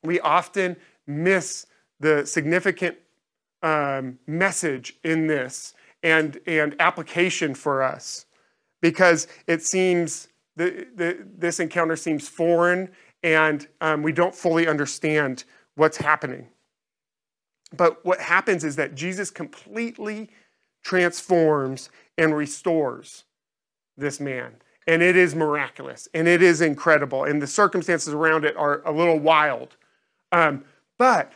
we 0.04 0.20
often 0.20 0.78
miss 1.06 1.66
the 2.00 2.26
significant 2.26 2.98
um, 3.62 4.20
message 4.28 4.96
in 5.04 5.28
this 5.28 5.74
and, 6.04 6.40
and 6.46 6.76
application 6.80 7.56
for 7.56 7.82
us 7.82 8.26
because 8.82 9.28
it 9.48 9.64
seems 9.64 10.28
the, 10.56 10.88
the, 10.96 11.26
this 11.38 11.60
encounter 11.60 11.96
seems 11.96 12.28
foreign 12.28 12.90
and 13.24 13.68
um, 13.82 14.04
we 14.04 14.12
don't 14.12 14.36
fully 14.36 14.68
understand 14.68 15.44
what's 15.76 15.98
happening. 15.98 16.48
But 17.76 18.06
what 18.06 18.20
happens 18.20 18.64
is 18.64 18.76
that 18.76 18.96
Jesus 18.96 19.32
completely 19.32 20.30
transforms 20.84 21.90
and 22.18 22.36
restores 22.36 23.24
this 23.98 24.20
man. 24.20 24.54
And 24.88 25.02
it 25.02 25.18
is 25.18 25.34
miraculous 25.34 26.08
and 26.14 26.28
it 26.28 26.42
is 26.42 26.62
incredible. 26.62 27.24
And 27.24 27.42
the 27.42 27.48
circumstances 27.48 28.14
around 28.14 28.46
it 28.46 28.56
are 28.56 28.82
a 28.86 28.92
little 28.92 29.20
wild. 29.20 29.76
Um, 30.32 30.64
but 30.98 31.34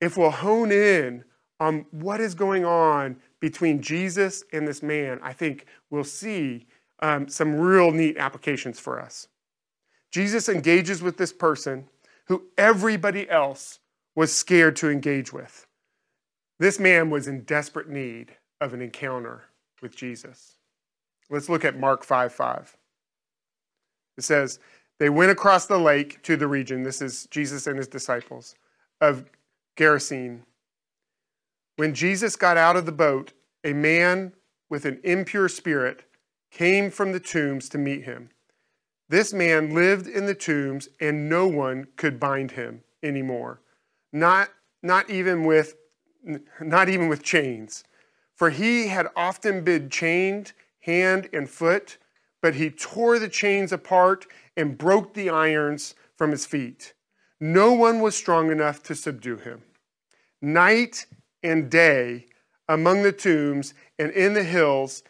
if 0.00 0.16
we'll 0.16 0.30
hone 0.30 0.72
in 0.72 1.24
on 1.60 1.84
what 1.90 2.20
is 2.20 2.34
going 2.34 2.64
on 2.64 3.16
between 3.38 3.82
Jesus 3.82 4.42
and 4.52 4.66
this 4.66 4.82
man, 4.82 5.20
I 5.22 5.32
think 5.32 5.66
we'll 5.90 6.02
see 6.02 6.66
um, 7.02 7.28
some 7.28 7.56
real 7.56 7.90
neat 7.90 8.16
applications 8.16 8.80
for 8.80 9.00
us. 9.00 9.28
Jesus 10.10 10.48
engages 10.48 11.02
with 11.02 11.18
this 11.18 11.32
person 11.32 11.88
who 12.28 12.44
everybody 12.56 13.28
else 13.28 13.80
was 14.14 14.34
scared 14.34 14.76
to 14.76 14.90
engage 14.90 15.32
with. 15.32 15.66
This 16.58 16.78
man 16.78 17.10
was 17.10 17.26
in 17.26 17.42
desperate 17.42 17.88
need 17.88 18.36
of 18.60 18.72
an 18.72 18.80
encounter 18.80 19.42
with 19.82 19.96
Jesus. 19.96 20.58
Let's 21.28 21.48
look 21.48 21.64
at 21.64 21.78
Mark 21.78 22.04
5 22.04 22.32
5. 22.32 22.76
It 24.18 24.24
says, 24.24 24.60
They 25.00 25.08
went 25.08 25.32
across 25.32 25.66
the 25.66 25.78
lake 25.78 26.22
to 26.22 26.36
the 26.36 26.46
region, 26.46 26.82
this 26.82 27.02
is 27.02 27.26
Jesus 27.30 27.66
and 27.66 27.78
his 27.78 27.88
disciples, 27.88 28.54
of 29.00 29.24
Gerasene. 29.76 30.42
When 31.76 31.94
Jesus 31.94 32.36
got 32.36 32.56
out 32.56 32.76
of 32.76 32.86
the 32.86 32.92
boat, 32.92 33.32
a 33.64 33.72
man 33.72 34.34
with 34.68 34.84
an 34.84 35.00
impure 35.02 35.48
spirit 35.48 36.04
came 36.52 36.90
from 36.90 37.12
the 37.12 37.20
tombs 37.20 37.68
to 37.70 37.78
meet 37.78 38.04
him. 38.04 38.28
This 39.08 39.32
man 39.32 39.74
lived 39.74 40.06
in 40.06 40.26
the 40.26 40.34
tombs, 40.34 40.88
and 41.00 41.28
no 41.28 41.46
one 41.46 41.88
could 41.96 42.20
bind 42.20 42.52
him 42.52 42.82
anymore, 43.02 43.60
not, 44.12 44.50
not, 44.82 45.10
even, 45.10 45.44
with, 45.44 45.74
not 46.60 46.88
even 46.88 47.08
with 47.08 47.22
chains. 47.22 47.84
For 48.36 48.50
he 48.50 48.88
had 48.88 49.08
often 49.16 49.64
been 49.64 49.90
chained 49.90 50.52
hand 50.80 51.28
and 51.32 51.48
foot, 51.48 51.98
but 52.40 52.54
he 52.54 52.70
tore 52.70 53.18
the 53.18 53.28
chains 53.28 53.72
apart 53.72 54.26
and 54.56 54.78
broke 54.78 55.14
the 55.14 55.30
irons 55.30 55.94
from 56.16 56.30
his 56.30 56.46
feet. 56.46 56.94
No 57.40 57.72
one 57.72 58.00
was 58.00 58.14
strong 58.16 58.50
enough 58.50 58.82
to 58.84 58.94
subdue 58.94 59.36
him. 59.36 59.62
Night 60.40 61.06
and 61.42 61.70
day, 61.70 62.26
among 62.68 63.02
the 63.02 63.12
tombs 63.12 63.74
and 63.98 64.10
in 64.12 64.34
the 64.34 64.44
hills, 64.44 65.02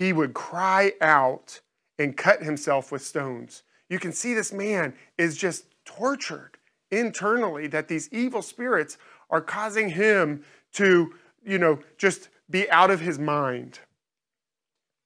he 0.00 0.14
would 0.14 0.32
cry 0.32 0.94
out 1.02 1.60
and 1.98 2.16
cut 2.16 2.42
himself 2.42 2.90
with 2.90 3.02
stones. 3.02 3.64
You 3.90 3.98
can 3.98 4.12
see 4.12 4.32
this 4.32 4.50
man 4.50 4.94
is 5.18 5.36
just 5.36 5.66
tortured 5.84 6.52
internally, 6.90 7.66
that 7.66 7.86
these 7.86 8.08
evil 8.10 8.40
spirits 8.40 8.96
are 9.28 9.42
causing 9.42 9.90
him 9.90 10.42
to, 10.72 11.12
you 11.44 11.58
know, 11.58 11.80
just 11.98 12.30
be 12.48 12.68
out 12.70 12.90
of 12.90 13.00
his 13.00 13.18
mind. 13.18 13.80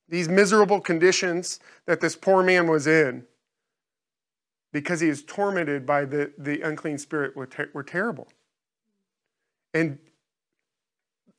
These 0.09 0.29
miserable 0.29 0.81
conditions 0.81 1.59
that 1.87 2.01
this 2.01 2.15
poor 2.15 2.45
man 2.45 2.69
was 2.69 2.87
in, 2.87 3.25
because 4.73 5.01
he 5.01 5.09
is 5.09 5.25
tormented 5.25 5.85
by 5.85 6.05
the, 6.05 6.33
the 6.39 6.61
unclean 6.61 6.99
spirit, 6.99 7.35
were, 7.35 7.47
ter- 7.47 7.71
were 7.75 7.83
terrible. 7.83 8.29
And 9.75 9.99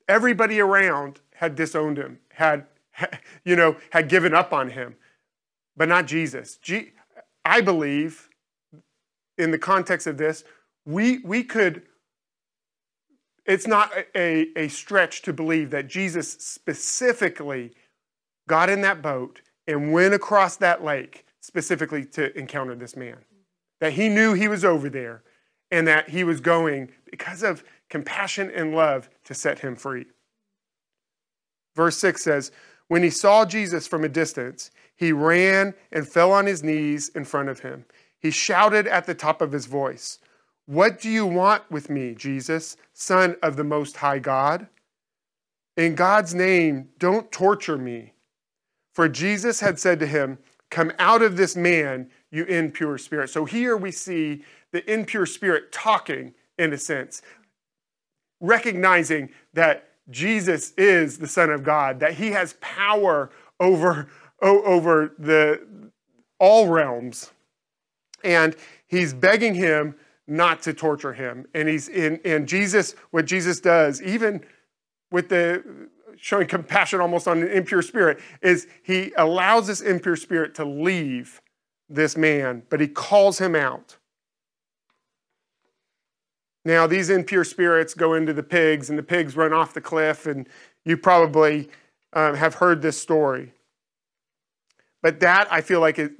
everybody 0.09 0.59
around 0.59 1.21
had 1.35 1.55
disowned 1.55 1.97
him, 1.97 2.19
had 2.33 2.65
you 3.45 3.55
know, 3.55 3.77
had 3.91 4.09
given 4.09 4.33
up 4.33 4.53
on 4.53 4.69
him, 4.69 4.95
but 5.75 5.89
not 5.89 6.05
Jesus. 6.05 6.59
I 7.43 7.61
believe, 7.61 8.29
in 9.37 9.51
the 9.51 9.59
context 9.59 10.07
of 10.07 10.17
this, 10.17 10.43
we, 10.85 11.19
we 11.19 11.43
could, 11.43 11.83
it's 13.45 13.67
not 13.67 13.91
a, 14.15 14.47
a 14.55 14.67
stretch 14.67 15.21
to 15.23 15.33
believe 15.33 15.71
that 15.71 15.87
Jesus 15.87 16.31
specifically 16.31 17.73
got 18.47 18.69
in 18.69 18.81
that 18.81 19.01
boat 19.01 19.41
and 19.67 19.91
went 19.91 20.13
across 20.13 20.55
that 20.57 20.83
lake 20.83 21.25
specifically 21.41 22.05
to 22.05 22.37
encounter 22.37 22.75
this 22.75 22.95
man. 22.95 23.17
That 23.81 23.93
he 23.93 24.09
knew 24.09 24.33
he 24.33 24.47
was 24.47 24.63
over 24.63 24.89
there 24.89 25.23
and 25.71 25.87
that 25.87 26.09
he 26.09 26.23
was 26.23 26.39
going 26.39 26.89
because 27.09 27.43
of 27.43 27.63
compassion 27.89 28.51
and 28.55 28.73
love 28.73 29.09
to 29.25 29.33
set 29.33 29.59
him 29.59 29.75
free. 29.75 30.05
Verse 31.75 31.97
6 31.97 32.21
says, 32.23 32.51
when 32.87 33.03
he 33.03 33.09
saw 33.09 33.45
Jesus 33.45 33.87
from 33.87 34.03
a 34.03 34.09
distance, 34.09 34.71
he 34.95 35.11
ran 35.11 35.73
and 35.91 36.07
fell 36.07 36.31
on 36.31 36.45
his 36.45 36.63
knees 36.63 37.09
in 37.09 37.25
front 37.25 37.49
of 37.49 37.59
him. 37.59 37.85
He 38.19 38.31
shouted 38.31 38.87
at 38.87 39.05
the 39.05 39.15
top 39.15 39.41
of 39.41 39.51
his 39.51 39.65
voice, 39.65 40.19
What 40.65 40.99
do 40.99 41.09
you 41.09 41.25
want 41.25 41.69
with 41.69 41.89
me, 41.89 42.15
Jesus, 42.15 42.77
Son 42.93 43.35
of 43.41 43.55
the 43.55 43.63
Most 43.63 43.97
High 43.97 44.19
God? 44.19 44.67
In 45.77 45.95
God's 45.95 46.33
name, 46.33 46.89
don't 46.99 47.31
torture 47.31 47.77
me. 47.77 48.13
For 48.93 49.09
Jesus 49.09 49.59
had 49.59 49.77
said 49.77 49.99
to 49.99 50.07
him, 50.07 50.37
Come 50.71 50.93
out 50.97 51.21
of 51.21 51.37
this 51.37 51.55
man, 51.55 52.09
you 52.31 52.45
impure 52.45 52.97
spirit. 52.97 53.29
So 53.29 53.45
here 53.45 53.75
we 53.75 53.91
see 53.91 54.43
the 54.71 54.89
impure 54.91 55.25
spirit 55.25 55.71
talking, 55.71 56.33
in 56.57 56.73
a 56.73 56.77
sense, 56.77 57.21
recognizing 58.39 59.29
that 59.53 59.89
Jesus 60.09 60.71
is 60.77 61.17
the 61.17 61.27
Son 61.27 61.49
of 61.49 61.63
God, 61.63 61.99
that 61.99 62.13
he 62.13 62.31
has 62.31 62.55
power 62.61 63.31
over, 63.59 64.07
over 64.41 65.13
the, 65.17 65.61
all 66.39 66.67
realms. 66.67 67.31
And 68.23 68.55
he's 68.87 69.13
begging 69.13 69.55
him 69.55 69.95
not 70.27 70.61
to 70.63 70.73
torture 70.73 71.13
him. 71.13 71.45
And 71.53 71.67
he's 71.67 71.87
in 71.87 72.19
and 72.25 72.47
Jesus, 72.47 72.95
what 73.11 73.25
Jesus 73.25 73.59
does, 73.59 74.01
even 74.01 74.43
with 75.11 75.29
the 75.29 75.63
showing 76.17 76.47
compassion 76.47 77.01
almost 77.01 77.27
on 77.27 77.43
an 77.43 77.49
impure 77.49 77.81
spirit, 77.81 78.19
is 78.41 78.67
he 78.83 79.11
allows 79.17 79.67
this 79.67 79.81
impure 79.81 80.15
spirit 80.15 80.55
to 80.55 80.65
leave 80.65 81.41
this 81.89 82.17
man, 82.17 82.63
but 82.69 82.79
he 82.79 82.87
calls 82.87 83.37
him 83.37 83.55
out. 83.55 83.97
Now, 86.65 86.87
these 86.87 87.11
impure 87.11 87.43
spirits 87.43 87.93
go 87.93 88.15
into 88.15 88.33
the 88.33 88.43
pigs, 88.43 88.89
and 88.89 88.97
the 88.97 89.03
pigs 89.03 89.37
run 89.37 89.53
off 89.53 89.75
the 89.75 89.81
cliff, 89.81 90.25
and 90.25 90.49
you 90.83 90.97
probably 90.97 91.69
um, 92.13 92.33
have 92.35 92.55
heard 92.55 92.81
this 92.81 92.99
story. 92.99 93.53
But 95.03 95.19
that, 95.19 95.47
I 95.51 95.61
feel 95.61 95.79
like, 95.79 95.99
it 95.99 96.13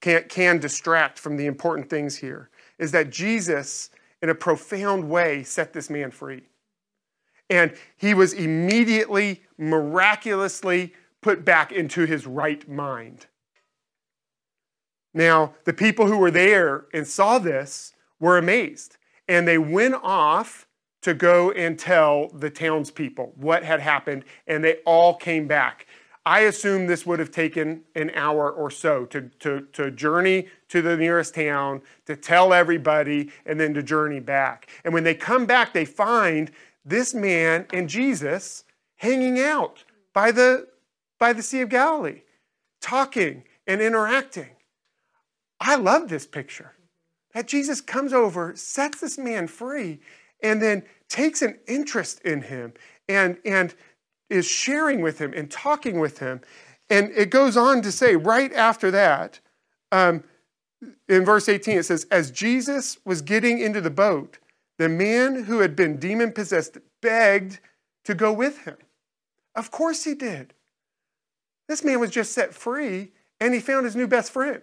can, 0.00 0.24
can 0.28 0.58
distract 0.58 1.18
from 1.18 1.36
the 1.36 1.46
important 1.46 1.88
things 1.88 2.16
here 2.16 2.50
is 2.78 2.90
that 2.90 3.10
Jesus, 3.10 3.90
in 4.20 4.28
a 4.28 4.34
profound 4.34 5.08
way, 5.08 5.44
set 5.44 5.72
this 5.72 5.88
man 5.88 6.10
free. 6.10 6.42
And 7.48 7.72
he 7.96 8.14
was 8.14 8.32
immediately, 8.32 9.42
miraculously 9.56 10.92
put 11.22 11.44
back 11.44 11.70
into 11.70 12.04
his 12.04 12.26
right 12.26 12.68
mind. 12.68 13.26
Now, 15.12 15.54
the 15.64 15.72
people 15.72 16.08
who 16.08 16.18
were 16.18 16.32
there 16.32 16.86
and 16.92 17.06
saw 17.06 17.38
this 17.38 17.94
were 18.18 18.36
amazed. 18.36 18.96
And 19.28 19.48
they 19.48 19.58
went 19.58 19.94
off 20.02 20.66
to 21.02 21.14
go 21.14 21.50
and 21.50 21.78
tell 21.78 22.28
the 22.30 22.48
townspeople 22.48 23.34
what 23.36 23.62
had 23.62 23.80
happened, 23.80 24.24
and 24.46 24.64
they 24.64 24.76
all 24.86 25.14
came 25.14 25.46
back. 25.46 25.86
I 26.26 26.40
assume 26.40 26.86
this 26.86 27.04
would 27.04 27.18
have 27.18 27.30
taken 27.30 27.82
an 27.94 28.10
hour 28.14 28.50
or 28.50 28.70
so 28.70 29.04
to, 29.06 29.28
to, 29.40 29.66
to 29.74 29.90
journey 29.90 30.48
to 30.68 30.80
the 30.80 30.96
nearest 30.96 31.34
town, 31.34 31.82
to 32.06 32.16
tell 32.16 32.54
everybody, 32.54 33.30
and 33.44 33.60
then 33.60 33.74
to 33.74 33.82
journey 33.82 34.20
back. 34.20 34.70
And 34.82 34.94
when 34.94 35.04
they 35.04 35.14
come 35.14 35.44
back, 35.44 35.74
they 35.74 35.84
find 35.84 36.50
this 36.86 37.12
man 37.12 37.66
and 37.74 37.86
Jesus 37.88 38.64
hanging 38.96 39.38
out 39.38 39.84
by 40.14 40.30
the, 40.30 40.68
by 41.18 41.34
the 41.34 41.42
Sea 41.42 41.60
of 41.60 41.68
Galilee, 41.68 42.22
talking 42.80 43.44
and 43.66 43.82
interacting. 43.82 44.50
I 45.60 45.76
love 45.76 46.08
this 46.08 46.26
picture 46.26 46.72
that 47.34 47.48
Jesus 47.48 47.80
comes 47.80 48.12
over, 48.12 48.54
sets 48.56 49.00
this 49.00 49.18
man 49.18 49.48
free, 49.48 50.00
and 50.42 50.62
then 50.62 50.84
takes 51.08 51.42
an 51.42 51.58
interest 51.66 52.20
in 52.20 52.42
him 52.42 52.72
and, 53.08 53.38
and 53.44 53.74
is 54.30 54.46
sharing 54.46 55.00
with 55.00 55.18
him 55.18 55.32
and 55.34 55.50
talking 55.50 55.98
with 56.00 56.18
him. 56.18 56.40
And 56.88 57.10
it 57.10 57.30
goes 57.30 57.56
on 57.56 57.82
to 57.82 57.92
say, 57.92 58.16
right 58.16 58.52
after 58.52 58.90
that, 58.92 59.40
um, 59.90 60.22
in 61.08 61.24
verse 61.24 61.48
18, 61.48 61.78
it 61.78 61.84
says, 61.84 62.06
As 62.10 62.30
Jesus 62.30 62.98
was 63.04 63.22
getting 63.22 63.58
into 63.58 63.80
the 63.80 63.90
boat, 63.90 64.38
the 64.78 64.88
man 64.88 65.44
who 65.44 65.60
had 65.60 65.74
been 65.74 65.98
demon 65.98 66.32
possessed 66.32 66.78
begged 67.00 67.60
to 68.04 68.14
go 68.14 68.32
with 68.32 68.64
him. 68.64 68.76
Of 69.54 69.70
course 69.70 70.04
he 70.04 70.14
did. 70.14 70.52
This 71.68 71.84
man 71.84 72.00
was 72.00 72.10
just 72.10 72.32
set 72.32 72.52
free 72.52 73.12
and 73.40 73.54
he 73.54 73.60
found 73.60 73.86
his 73.86 73.96
new 73.96 74.06
best 74.06 74.32
friend. 74.32 74.62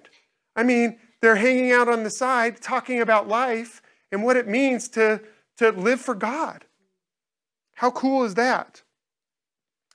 I 0.56 0.64
mean, 0.64 1.00
they're 1.22 1.36
hanging 1.36 1.72
out 1.72 1.88
on 1.88 2.04
the 2.04 2.10
side 2.10 2.62
talking 2.62 3.00
about 3.00 3.28
life 3.28 3.82
and 4.12 4.24
what 4.24 4.38
it 4.38 4.48
means 4.48 4.90
to, 4.90 5.22
to 5.58 5.72
live 5.72 6.02
for 6.02 6.16
God. 6.16 6.66
How 7.76 7.92
cool 7.92 8.24
is 8.24 8.36
that? 8.36 8.82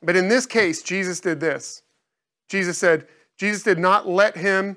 But 0.03 0.17
in 0.17 0.29
this 0.29 0.47
case, 0.47 0.83
Jesus 0.83 1.21
did 1.21 1.41
this. 1.41 1.83
Jesus 2.49 2.79
said, 2.79 3.07
Jesus 3.39 3.63
did 3.63 3.79
not 3.79 4.09
let 4.09 4.37
him 4.37 4.77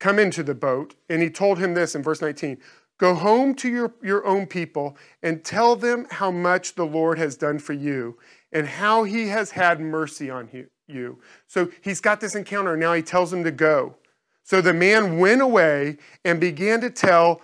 come 0.00 0.18
into 0.18 0.42
the 0.42 0.54
boat. 0.54 0.94
And 1.08 1.22
he 1.22 1.30
told 1.30 1.58
him 1.58 1.74
this 1.74 1.94
in 1.94 2.02
verse 2.02 2.20
19 2.20 2.58
Go 2.98 3.14
home 3.14 3.54
to 3.56 3.68
your, 3.68 3.92
your 4.02 4.24
own 4.24 4.46
people 4.46 4.96
and 5.22 5.44
tell 5.44 5.74
them 5.74 6.06
how 6.10 6.30
much 6.30 6.74
the 6.74 6.86
Lord 6.86 7.18
has 7.18 7.36
done 7.36 7.58
for 7.58 7.72
you 7.72 8.16
and 8.52 8.68
how 8.68 9.02
he 9.02 9.28
has 9.28 9.50
had 9.50 9.80
mercy 9.80 10.30
on 10.30 10.48
you. 10.86 11.18
So 11.48 11.70
he's 11.82 12.00
got 12.00 12.20
this 12.20 12.36
encounter. 12.36 12.76
Now 12.76 12.92
he 12.92 13.02
tells 13.02 13.32
him 13.32 13.42
to 13.42 13.50
go. 13.50 13.96
So 14.44 14.60
the 14.60 14.74
man 14.74 15.18
went 15.18 15.40
away 15.40 15.96
and 16.24 16.38
began 16.38 16.80
to 16.82 16.90
tell 16.90 17.40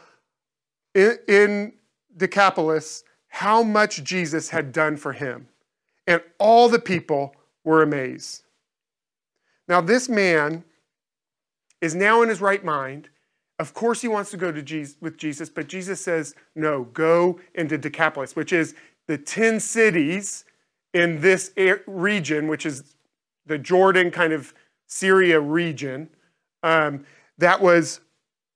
in, 0.94 1.18
in 1.26 1.72
Decapolis 2.16 3.04
how 3.28 3.62
much 3.62 4.04
Jesus 4.04 4.50
had 4.50 4.70
done 4.70 4.96
for 4.96 5.12
him. 5.12 5.48
And 6.06 6.22
all 6.38 6.68
the 6.68 6.78
people 6.78 7.34
were 7.64 7.82
amazed. 7.82 8.42
Now, 9.66 9.80
this 9.80 10.08
man 10.08 10.64
is 11.80 11.94
now 11.94 12.22
in 12.22 12.28
his 12.28 12.40
right 12.40 12.64
mind. 12.64 13.08
Of 13.58 13.72
course, 13.72 14.02
he 14.02 14.08
wants 14.08 14.30
to 14.32 14.36
go 14.36 14.52
to 14.52 14.62
Jesus, 14.62 14.96
with 15.00 15.16
Jesus, 15.16 15.48
but 15.48 15.68
Jesus 15.68 16.00
says, 16.00 16.34
no, 16.54 16.84
go 16.84 17.40
into 17.54 17.78
Decapolis, 17.78 18.34
which 18.36 18.52
is 18.52 18.74
the 19.06 19.16
10 19.16 19.60
cities 19.60 20.44
in 20.92 21.20
this 21.20 21.52
region, 21.86 22.48
which 22.48 22.66
is 22.66 22.94
the 23.46 23.58
Jordan 23.58 24.10
kind 24.10 24.32
of 24.32 24.52
Syria 24.86 25.40
region, 25.40 26.08
um, 26.62 27.04
that 27.38 27.60
was 27.60 28.00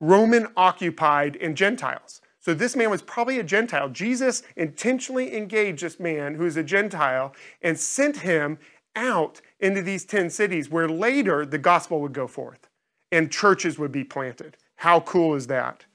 Roman 0.00 0.48
occupied 0.56 1.36
and 1.36 1.56
Gentiles. 1.56 2.20
So 2.40 2.52
this 2.52 2.76
man 2.76 2.90
was 2.90 3.00
probably 3.00 3.38
a 3.38 3.42
Gentile. 3.42 3.88
Jesus 3.88 4.42
intentionally 4.54 5.34
engaged 5.34 5.82
this 5.82 5.98
man 5.98 6.34
who 6.34 6.44
is 6.44 6.58
a 6.58 6.62
Gentile 6.62 7.34
and 7.62 7.78
sent 7.78 8.18
him 8.18 8.58
out 8.94 9.40
into 9.60 9.80
these 9.80 10.04
10 10.04 10.28
cities 10.28 10.68
where 10.68 10.88
later 10.88 11.46
the 11.46 11.58
gospel 11.58 12.00
would 12.02 12.12
go 12.12 12.26
forth 12.26 12.68
and 13.10 13.32
churches 13.32 13.78
would 13.78 13.92
be 13.92 14.04
planted. 14.04 14.56
How 14.76 15.00
cool 15.00 15.34
is 15.34 15.46
that? 15.46 15.86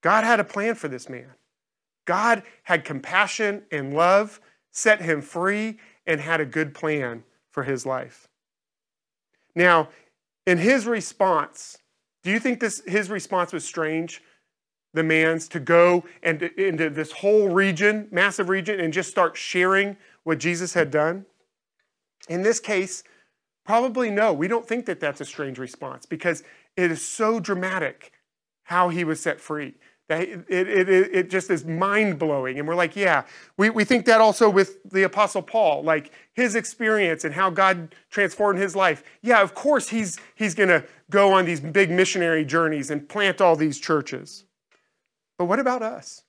God 0.00 0.24
had 0.24 0.40
a 0.40 0.44
plan 0.44 0.74
for 0.74 0.88
this 0.88 1.08
man. 1.08 1.34
God 2.04 2.42
had 2.64 2.84
compassion 2.84 3.64
and 3.70 3.94
love, 3.94 4.40
set 4.72 5.02
him 5.02 5.20
free, 5.20 5.78
and 6.06 6.20
had 6.20 6.40
a 6.40 6.46
good 6.46 6.74
plan 6.74 7.22
for 7.50 7.64
his 7.64 7.84
life. 7.84 8.28
Now, 9.58 9.88
in 10.46 10.58
his 10.58 10.86
response, 10.86 11.78
do 12.22 12.30
you 12.30 12.38
think 12.38 12.60
this, 12.60 12.80
his 12.86 13.10
response 13.10 13.52
was 13.52 13.64
strange? 13.64 14.22
The 14.94 15.02
man's 15.02 15.48
to 15.48 15.58
go 15.58 16.04
and 16.22 16.40
into 16.40 16.88
this 16.88 17.10
whole 17.10 17.48
region, 17.48 18.06
massive 18.12 18.48
region, 18.48 18.78
and 18.78 18.92
just 18.92 19.10
start 19.10 19.36
sharing 19.36 19.96
what 20.22 20.38
Jesus 20.38 20.74
had 20.74 20.92
done? 20.92 21.26
In 22.28 22.42
this 22.42 22.60
case, 22.60 23.02
probably 23.66 24.10
no. 24.10 24.32
We 24.32 24.46
don't 24.46 24.66
think 24.66 24.86
that 24.86 25.00
that's 25.00 25.20
a 25.20 25.24
strange 25.24 25.58
response 25.58 26.06
because 26.06 26.44
it 26.76 26.92
is 26.92 27.02
so 27.04 27.40
dramatic 27.40 28.12
how 28.62 28.90
he 28.90 29.02
was 29.02 29.18
set 29.18 29.40
free. 29.40 29.74
It, 30.10 30.46
it, 30.48 30.88
it 30.88 31.30
just 31.30 31.50
is 31.50 31.66
mind 31.66 32.18
blowing. 32.18 32.58
And 32.58 32.66
we're 32.66 32.74
like, 32.74 32.96
yeah, 32.96 33.24
we, 33.58 33.68
we 33.68 33.84
think 33.84 34.06
that 34.06 34.22
also 34.22 34.48
with 34.48 34.78
the 34.90 35.02
Apostle 35.02 35.42
Paul, 35.42 35.82
like 35.82 36.12
his 36.32 36.54
experience 36.54 37.24
and 37.24 37.34
how 37.34 37.50
God 37.50 37.94
transformed 38.10 38.58
his 38.58 38.74
life. 38.74 39.02
Yeah, 39.20 39.42
of 39.42 39.54
course, 39.54 39.90
he's, 39.90 40.18
he's 40.34 40.54
going 40.54 40.70
to 40.70 40.82
go 41.10 41.34
on 41.34 41.44
these 41.44 41.60
big 41.60 41.90
missionary 41.90 42.46
journeys 42.46 42.90
and 42.90 43.06
plant 43.06 43.42
all 43.42 43.54
these 43.54 43.78
churches. 43.78 44.44
But 45.36 45.44
what 45.44 45.60
about 45.60 45.82
us? 45.82 46.22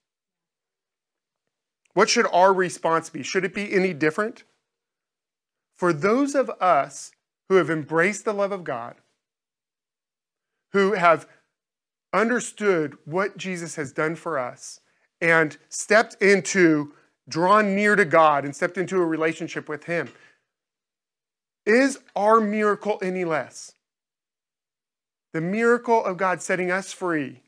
What 1.93 2.09
should 2.09 2.27
our 2.33 2.53
response 2.53 3.09
be? 3.09 3.23
Should 3.23 3.45
it 3.45 3.53
be 3.53 3.73
any 3.73 3.93
different? 3.93 4.43
For 5.77 5.93
those 5.93 6.35
of 6.35 6.49
us 6.59 7.11
who 7.47 7.55
have 7.55 7.69
embraced 7.69 8.25
the 8.25 8.33
love 8.33 8.51
of 8.51 8.65
God, 8.65 8.95
who 10.73 10.93
have 10.93 11.27
understood 12.13 12.97
what 13.05 13.37
Jesus 13.37 13.75
has 13.75 13.91
done 13.91 14.15
for 14.15 14.39
us, 14.39 14.79
and 15.21 15.57
stepped 15.69 16.21
into, 16.21 16.93
drawn 17.27 17.75
near 17.75 17.95
to 17.95 18.05
God, 18.05 18.45
and 18.45 18.55
stepped 18.55 18.77
into 18.77 19.01
a 19.01 19.05
relationship 19.05 19.69
with 19.69 19.85
Him, 19.85 20.09
is 21.65 21.99
our 22.15 22.39
miracle 22.39 22.99
any 23.01 23.25
less? 23.25 23.73
The 25.33 25.41
miracle 25.41 26.03
of 26.03 26.17
God 26.17 26.41
setting 26.41 26.71
us 26.71 26.91
free, 26.91 27.41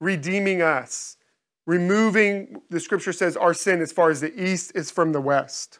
redeeming 0.00 0.60
us, 0.60 1.16
removing, 1.66 2.62
the 2.70 2.80
scripture 2.80 3.12
says, 3.12 3.36
our 3.36 3.54
sin 3.54 3.80
as 3.80 3.92
far 3.92 4.10
as 4.10 4.20
the 4.20 4.42
east 4.42 4.72
is 4.74 4.90
from 4.90 5.12
the 5.12 5.20
west. 5.20 5.78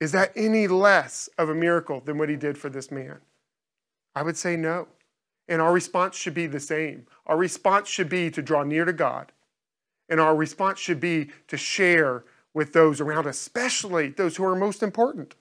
Is 0.00 0.12
that 0.12 0.32
any 0.34 0.66
less 0.66 1.28
of 1.36 1.50
a 1.50 1.54
miracle 1.54 2.00
than 2.00 2.16
what 2.16 2.30
he 2.30 2.36
did 2.36 2.56
for 2.56 2.70
this 2.70 2.90
man? 2.90 3.18
I 4.14 4.22
would 4.22 4.38
say 4.38 4.56
no. 4.56 4.88
And 5.50 5.60
our 5.60 5.72
response 5.72 6.16
should 6.16 6.32
be 6.32 6.46
the 6.46 6.60
same. 6.60 7.06
Our 7.26 7.36
response 7.36 7.88
should 7.88 8.08
be 8.08 8.30
to 8.30 8.40
draw 8.40 8.62
near 8.62 8.84
to 8.84 8.92
God. 8.92 9.32
And 10.08 10.20
our 10.20 10.34
response 10.34 10.78
should 10.78 11.00
be 11.00 11.30
to 11.48 11.56
share 11.56 12.24
with 12.54 12.72
those 12.72 13.00
around 13.00 13.26
us, 13.26 13.38
especially 13.38 14.08
those 14.08 14.36
who 14.36 14.44
are 14.44 14.54
most 14.54 14.82
important. 14.82 15.34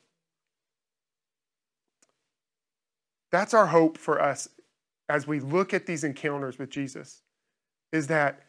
That's 3.31 3.53
our 3.53 3.67
hope 3.67 3.97
for 3.97 4.19
us 4.19 4.49
as 5.07 5.27
we 5.27 5.39
look 5.39 5.73
at 5.73 5.85
these 5.85 6.03
encounters 6.03 6.57
with 6.57 6.69
Jesus, 6.69 7.21
is 7.91 8.07
that 8.07 8.41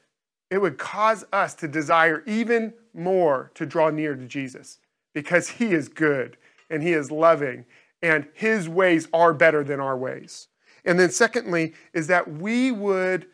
it 0.51 0.59
would 0.59 0.79
cause 0.79 1.25
us 1.33 1.55
to 1.55 1.69
desire 1.69 2.23
even 2.27 2.73
more 2.93 3.51
to 3.55 3.67
draw 3.67 3.91
near 3.91 4.15
to 4.15 4.27
Jesus 4.27 4.79
because 5.15 5.49
he 5.49 5.73
is 5.73 5.89
good 5.89 6.37
and 6.71 6.83
he 6.83 6.93
is 6.93 7.11
loving 7.11 7.67
and 8.03 8.27
his 8.33 8.69
ways 8.69 9.09
are 9.13 9.35
better 9.35 9.63
than 9.63 9.79
our 9.79 9.97
ways. 9.97 10.49
And 10.85 10.99
then, 10.99 11.11
secondly, 11.11 11.75
is 11.93 12.07
that 12.09 12.31
we 12.31 12.73
would 12.73 13.27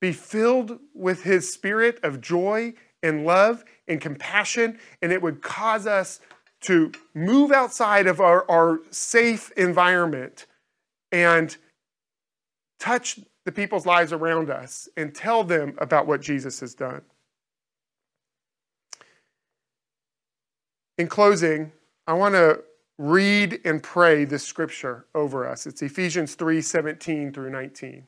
be 0.00 0.12
filled 0.12 0.78
with 0.94 1.22
his 1.22 1.52
spirit 1.52 1.98
of 2.02 2.20
joy 2.20 2.74
and 3.02 3.24
love 3.24 3.64
and 3.88 4.00
compassion, 4.00 4.78
and 5.02 5.12
it 5.12 5.22
would 5.22 5.42
cause 5.42 5.86
us 5.86 6.20
to 6.62 6.90
move 7.14 7.52
outside 7.52 8.06
of 8.06 8.20
our, 8.20 8.50
our 8.50 8.80
safe 8.90 9.50
environment 9.52 10.46
and 11.12 11.56
touch 12.80 13.20
the 13.44 13.52
people's 13.52 13.86
lives 13.86 14.12
around 14.12 14.50
us 14.50 14.88
and 14.96 15.14
tell 15.14 15.44
them 15.44 15.74
about 15.78 16.06
what 16.06 16.22
Jesus 16.22 16.60
has 16.60 16.74
done. 16.74 17.02
In 20.96 21.08
closing, 21.08 21.72
I 22.06 22.14
want 22.14 22.34
to 22.34 22.62
read 22.98 23.60
and 23.64 23.82
pray 23.82 24.24
this 24.24 24.44
scripture 24.44 25.06
over 25.14 25.46
us. 25.46 25.66
It's 25.66 25.82
Ephesians 25.82 26.34
3 26.34 26.60
17 26.60 27.32
through 27.32 27.50
19. 27.50 28.06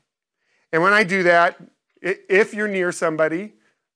And 0.72 0.83
when 0.83 0.92
I 0.92 1.05
do 1.05 1.22
that, 1.25 1.57
if 2.01 2.55
you're 2.55 2.68
near 2.68 2.92
somebody, 2.92 3.55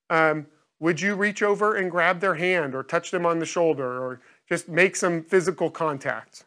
um, 0.08 0.46
would 0.80 1.00
you 1.00 1.14
reach 1.14 1.42
over 1.42 1.76
and 1.76 1.90
grab 1.90 2.20
their 2.20 2.34
hand 2.34 2.74
or 2.74 2.82
touch 2.82 3.10
them 3.10 3.26
on 3.26 3.38
the 3.38 3.46
shoulder 3.46 4.02
or 4.02 4.20
just 4.48 4.68
make 4.68 4.96
some 4.96 5.22
physical 5.22 5.70
contact? 5.70 6.44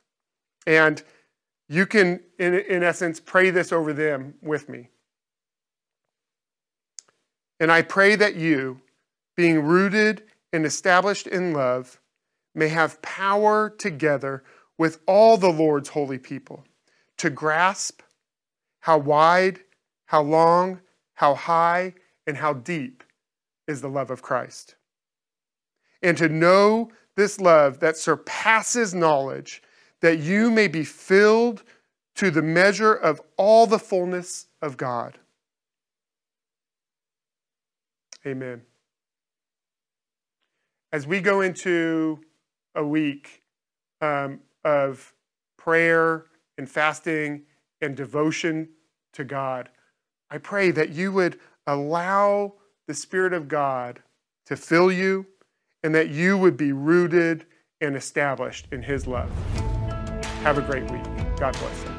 And 0.65 1.03
you 1.69 1.85
can, 1.85 2.21
in, 2.39 2.55
in 2.55 2.83
essence, 2.83 3.19
pray 3.19 3.49
this 3.49 3.71
over 3.71 3.93
them 3.93 4.33
with 4.41 4.67
me. 4.67 4.89
And 7.59 7.71
I 7.71 7.81
pray 7.81 8.15
that 8.15 8.35
you, 8.35 8.81
being 9.37 9.63
rooted 9.63 10.23
and 10.51 10.65
established 10.65 11.27
in 11.27 11.53
love, 11.53 11.99
may 12.55 12.69
have 12.69 13.01
power 13.01 13.69
together 13.69 14.43
with 14.77 14.99
all 15.07 15.37
the 15.37 15.51
Lord's 15.51 15.89
holy 15.89 16.17
people 16.17 16.65
to 17.17 17.29
grasp 17.29 18.01
how 18.81 18.97
wide, 18.97 19.59
how 20.05 20.21
long, 20.21 20.81
how 21.13 21.35
high, 21.35 21.93
and 22.27 22.37
how 22.37 22.53
deep 22.53 23.03
is 23.67 23.81
the 23.81 23.89
love 23.89 24.11
of 24.11 24.21
Christ. 24.21 24.75
And 26.01 26.17
to 26.17 26.27
know 26.27 26.91
this 27.15 27.39
love 27.39 27.79
that 27.79 27.97
surpasses 27.97 28.93
knowledge 28.93 29.61
that 30.01 30.19
you 30.19 30.51
may 30.51 30.67
be 30.67 30.83
filled 30.83 31.63
to 32.15 32.29
the 32.29 32.41
measure 32.41 32.93
of 32.93 33.21
all 33.37 33.65
the 33.67 33.79
fullness 33.79 34.47
of 34.61 34.75
God. 34.75 35.17
Amen. 38.25 38.61
As 40.91 41.07
we 41.07 41.21
go 41.21 41.41
into 41.41 42.19
a 42.75 42.85
week 42.85 43.43
um, 44.01 44.39
of 44.63 45.13
prayer 45.57 46.25
and 46.57 46.69
fasting 46.69 47.43
and 47.81 47.95
devotion 47.95 48.69
to 49.13 49.23
God, 49.23 49.69
I 50.29 50.37
pray 50.37 50.71
that 50.71 50.89
you 50.89 51.11
would 51.11 51.39
allow 51.67 52.55
the 52.87 52.93
Spirit 52.93 53.33
of 53.33 53.47
God 53.47 54.01
to 54.45 54.55
fill 54.55 54.91
you 54.91 55.25
and 55.83 55.93
that 55.95 56.09
you 56.09 56.37
would 56.37 56.57
be 56.57 56.71
rooted 56.71 57.45
and 57.81 57.95
established 57.95 58.67
in 58.71 58.81
His 58.81 59.07
love. 59.07 59.29
Have 60.43 60.57
a 60.57 60.61
great 60.61 60.89
week. 60.91 61.03
God 61.37 61.53
bless 61.59 61.83
you. 61.83 61.92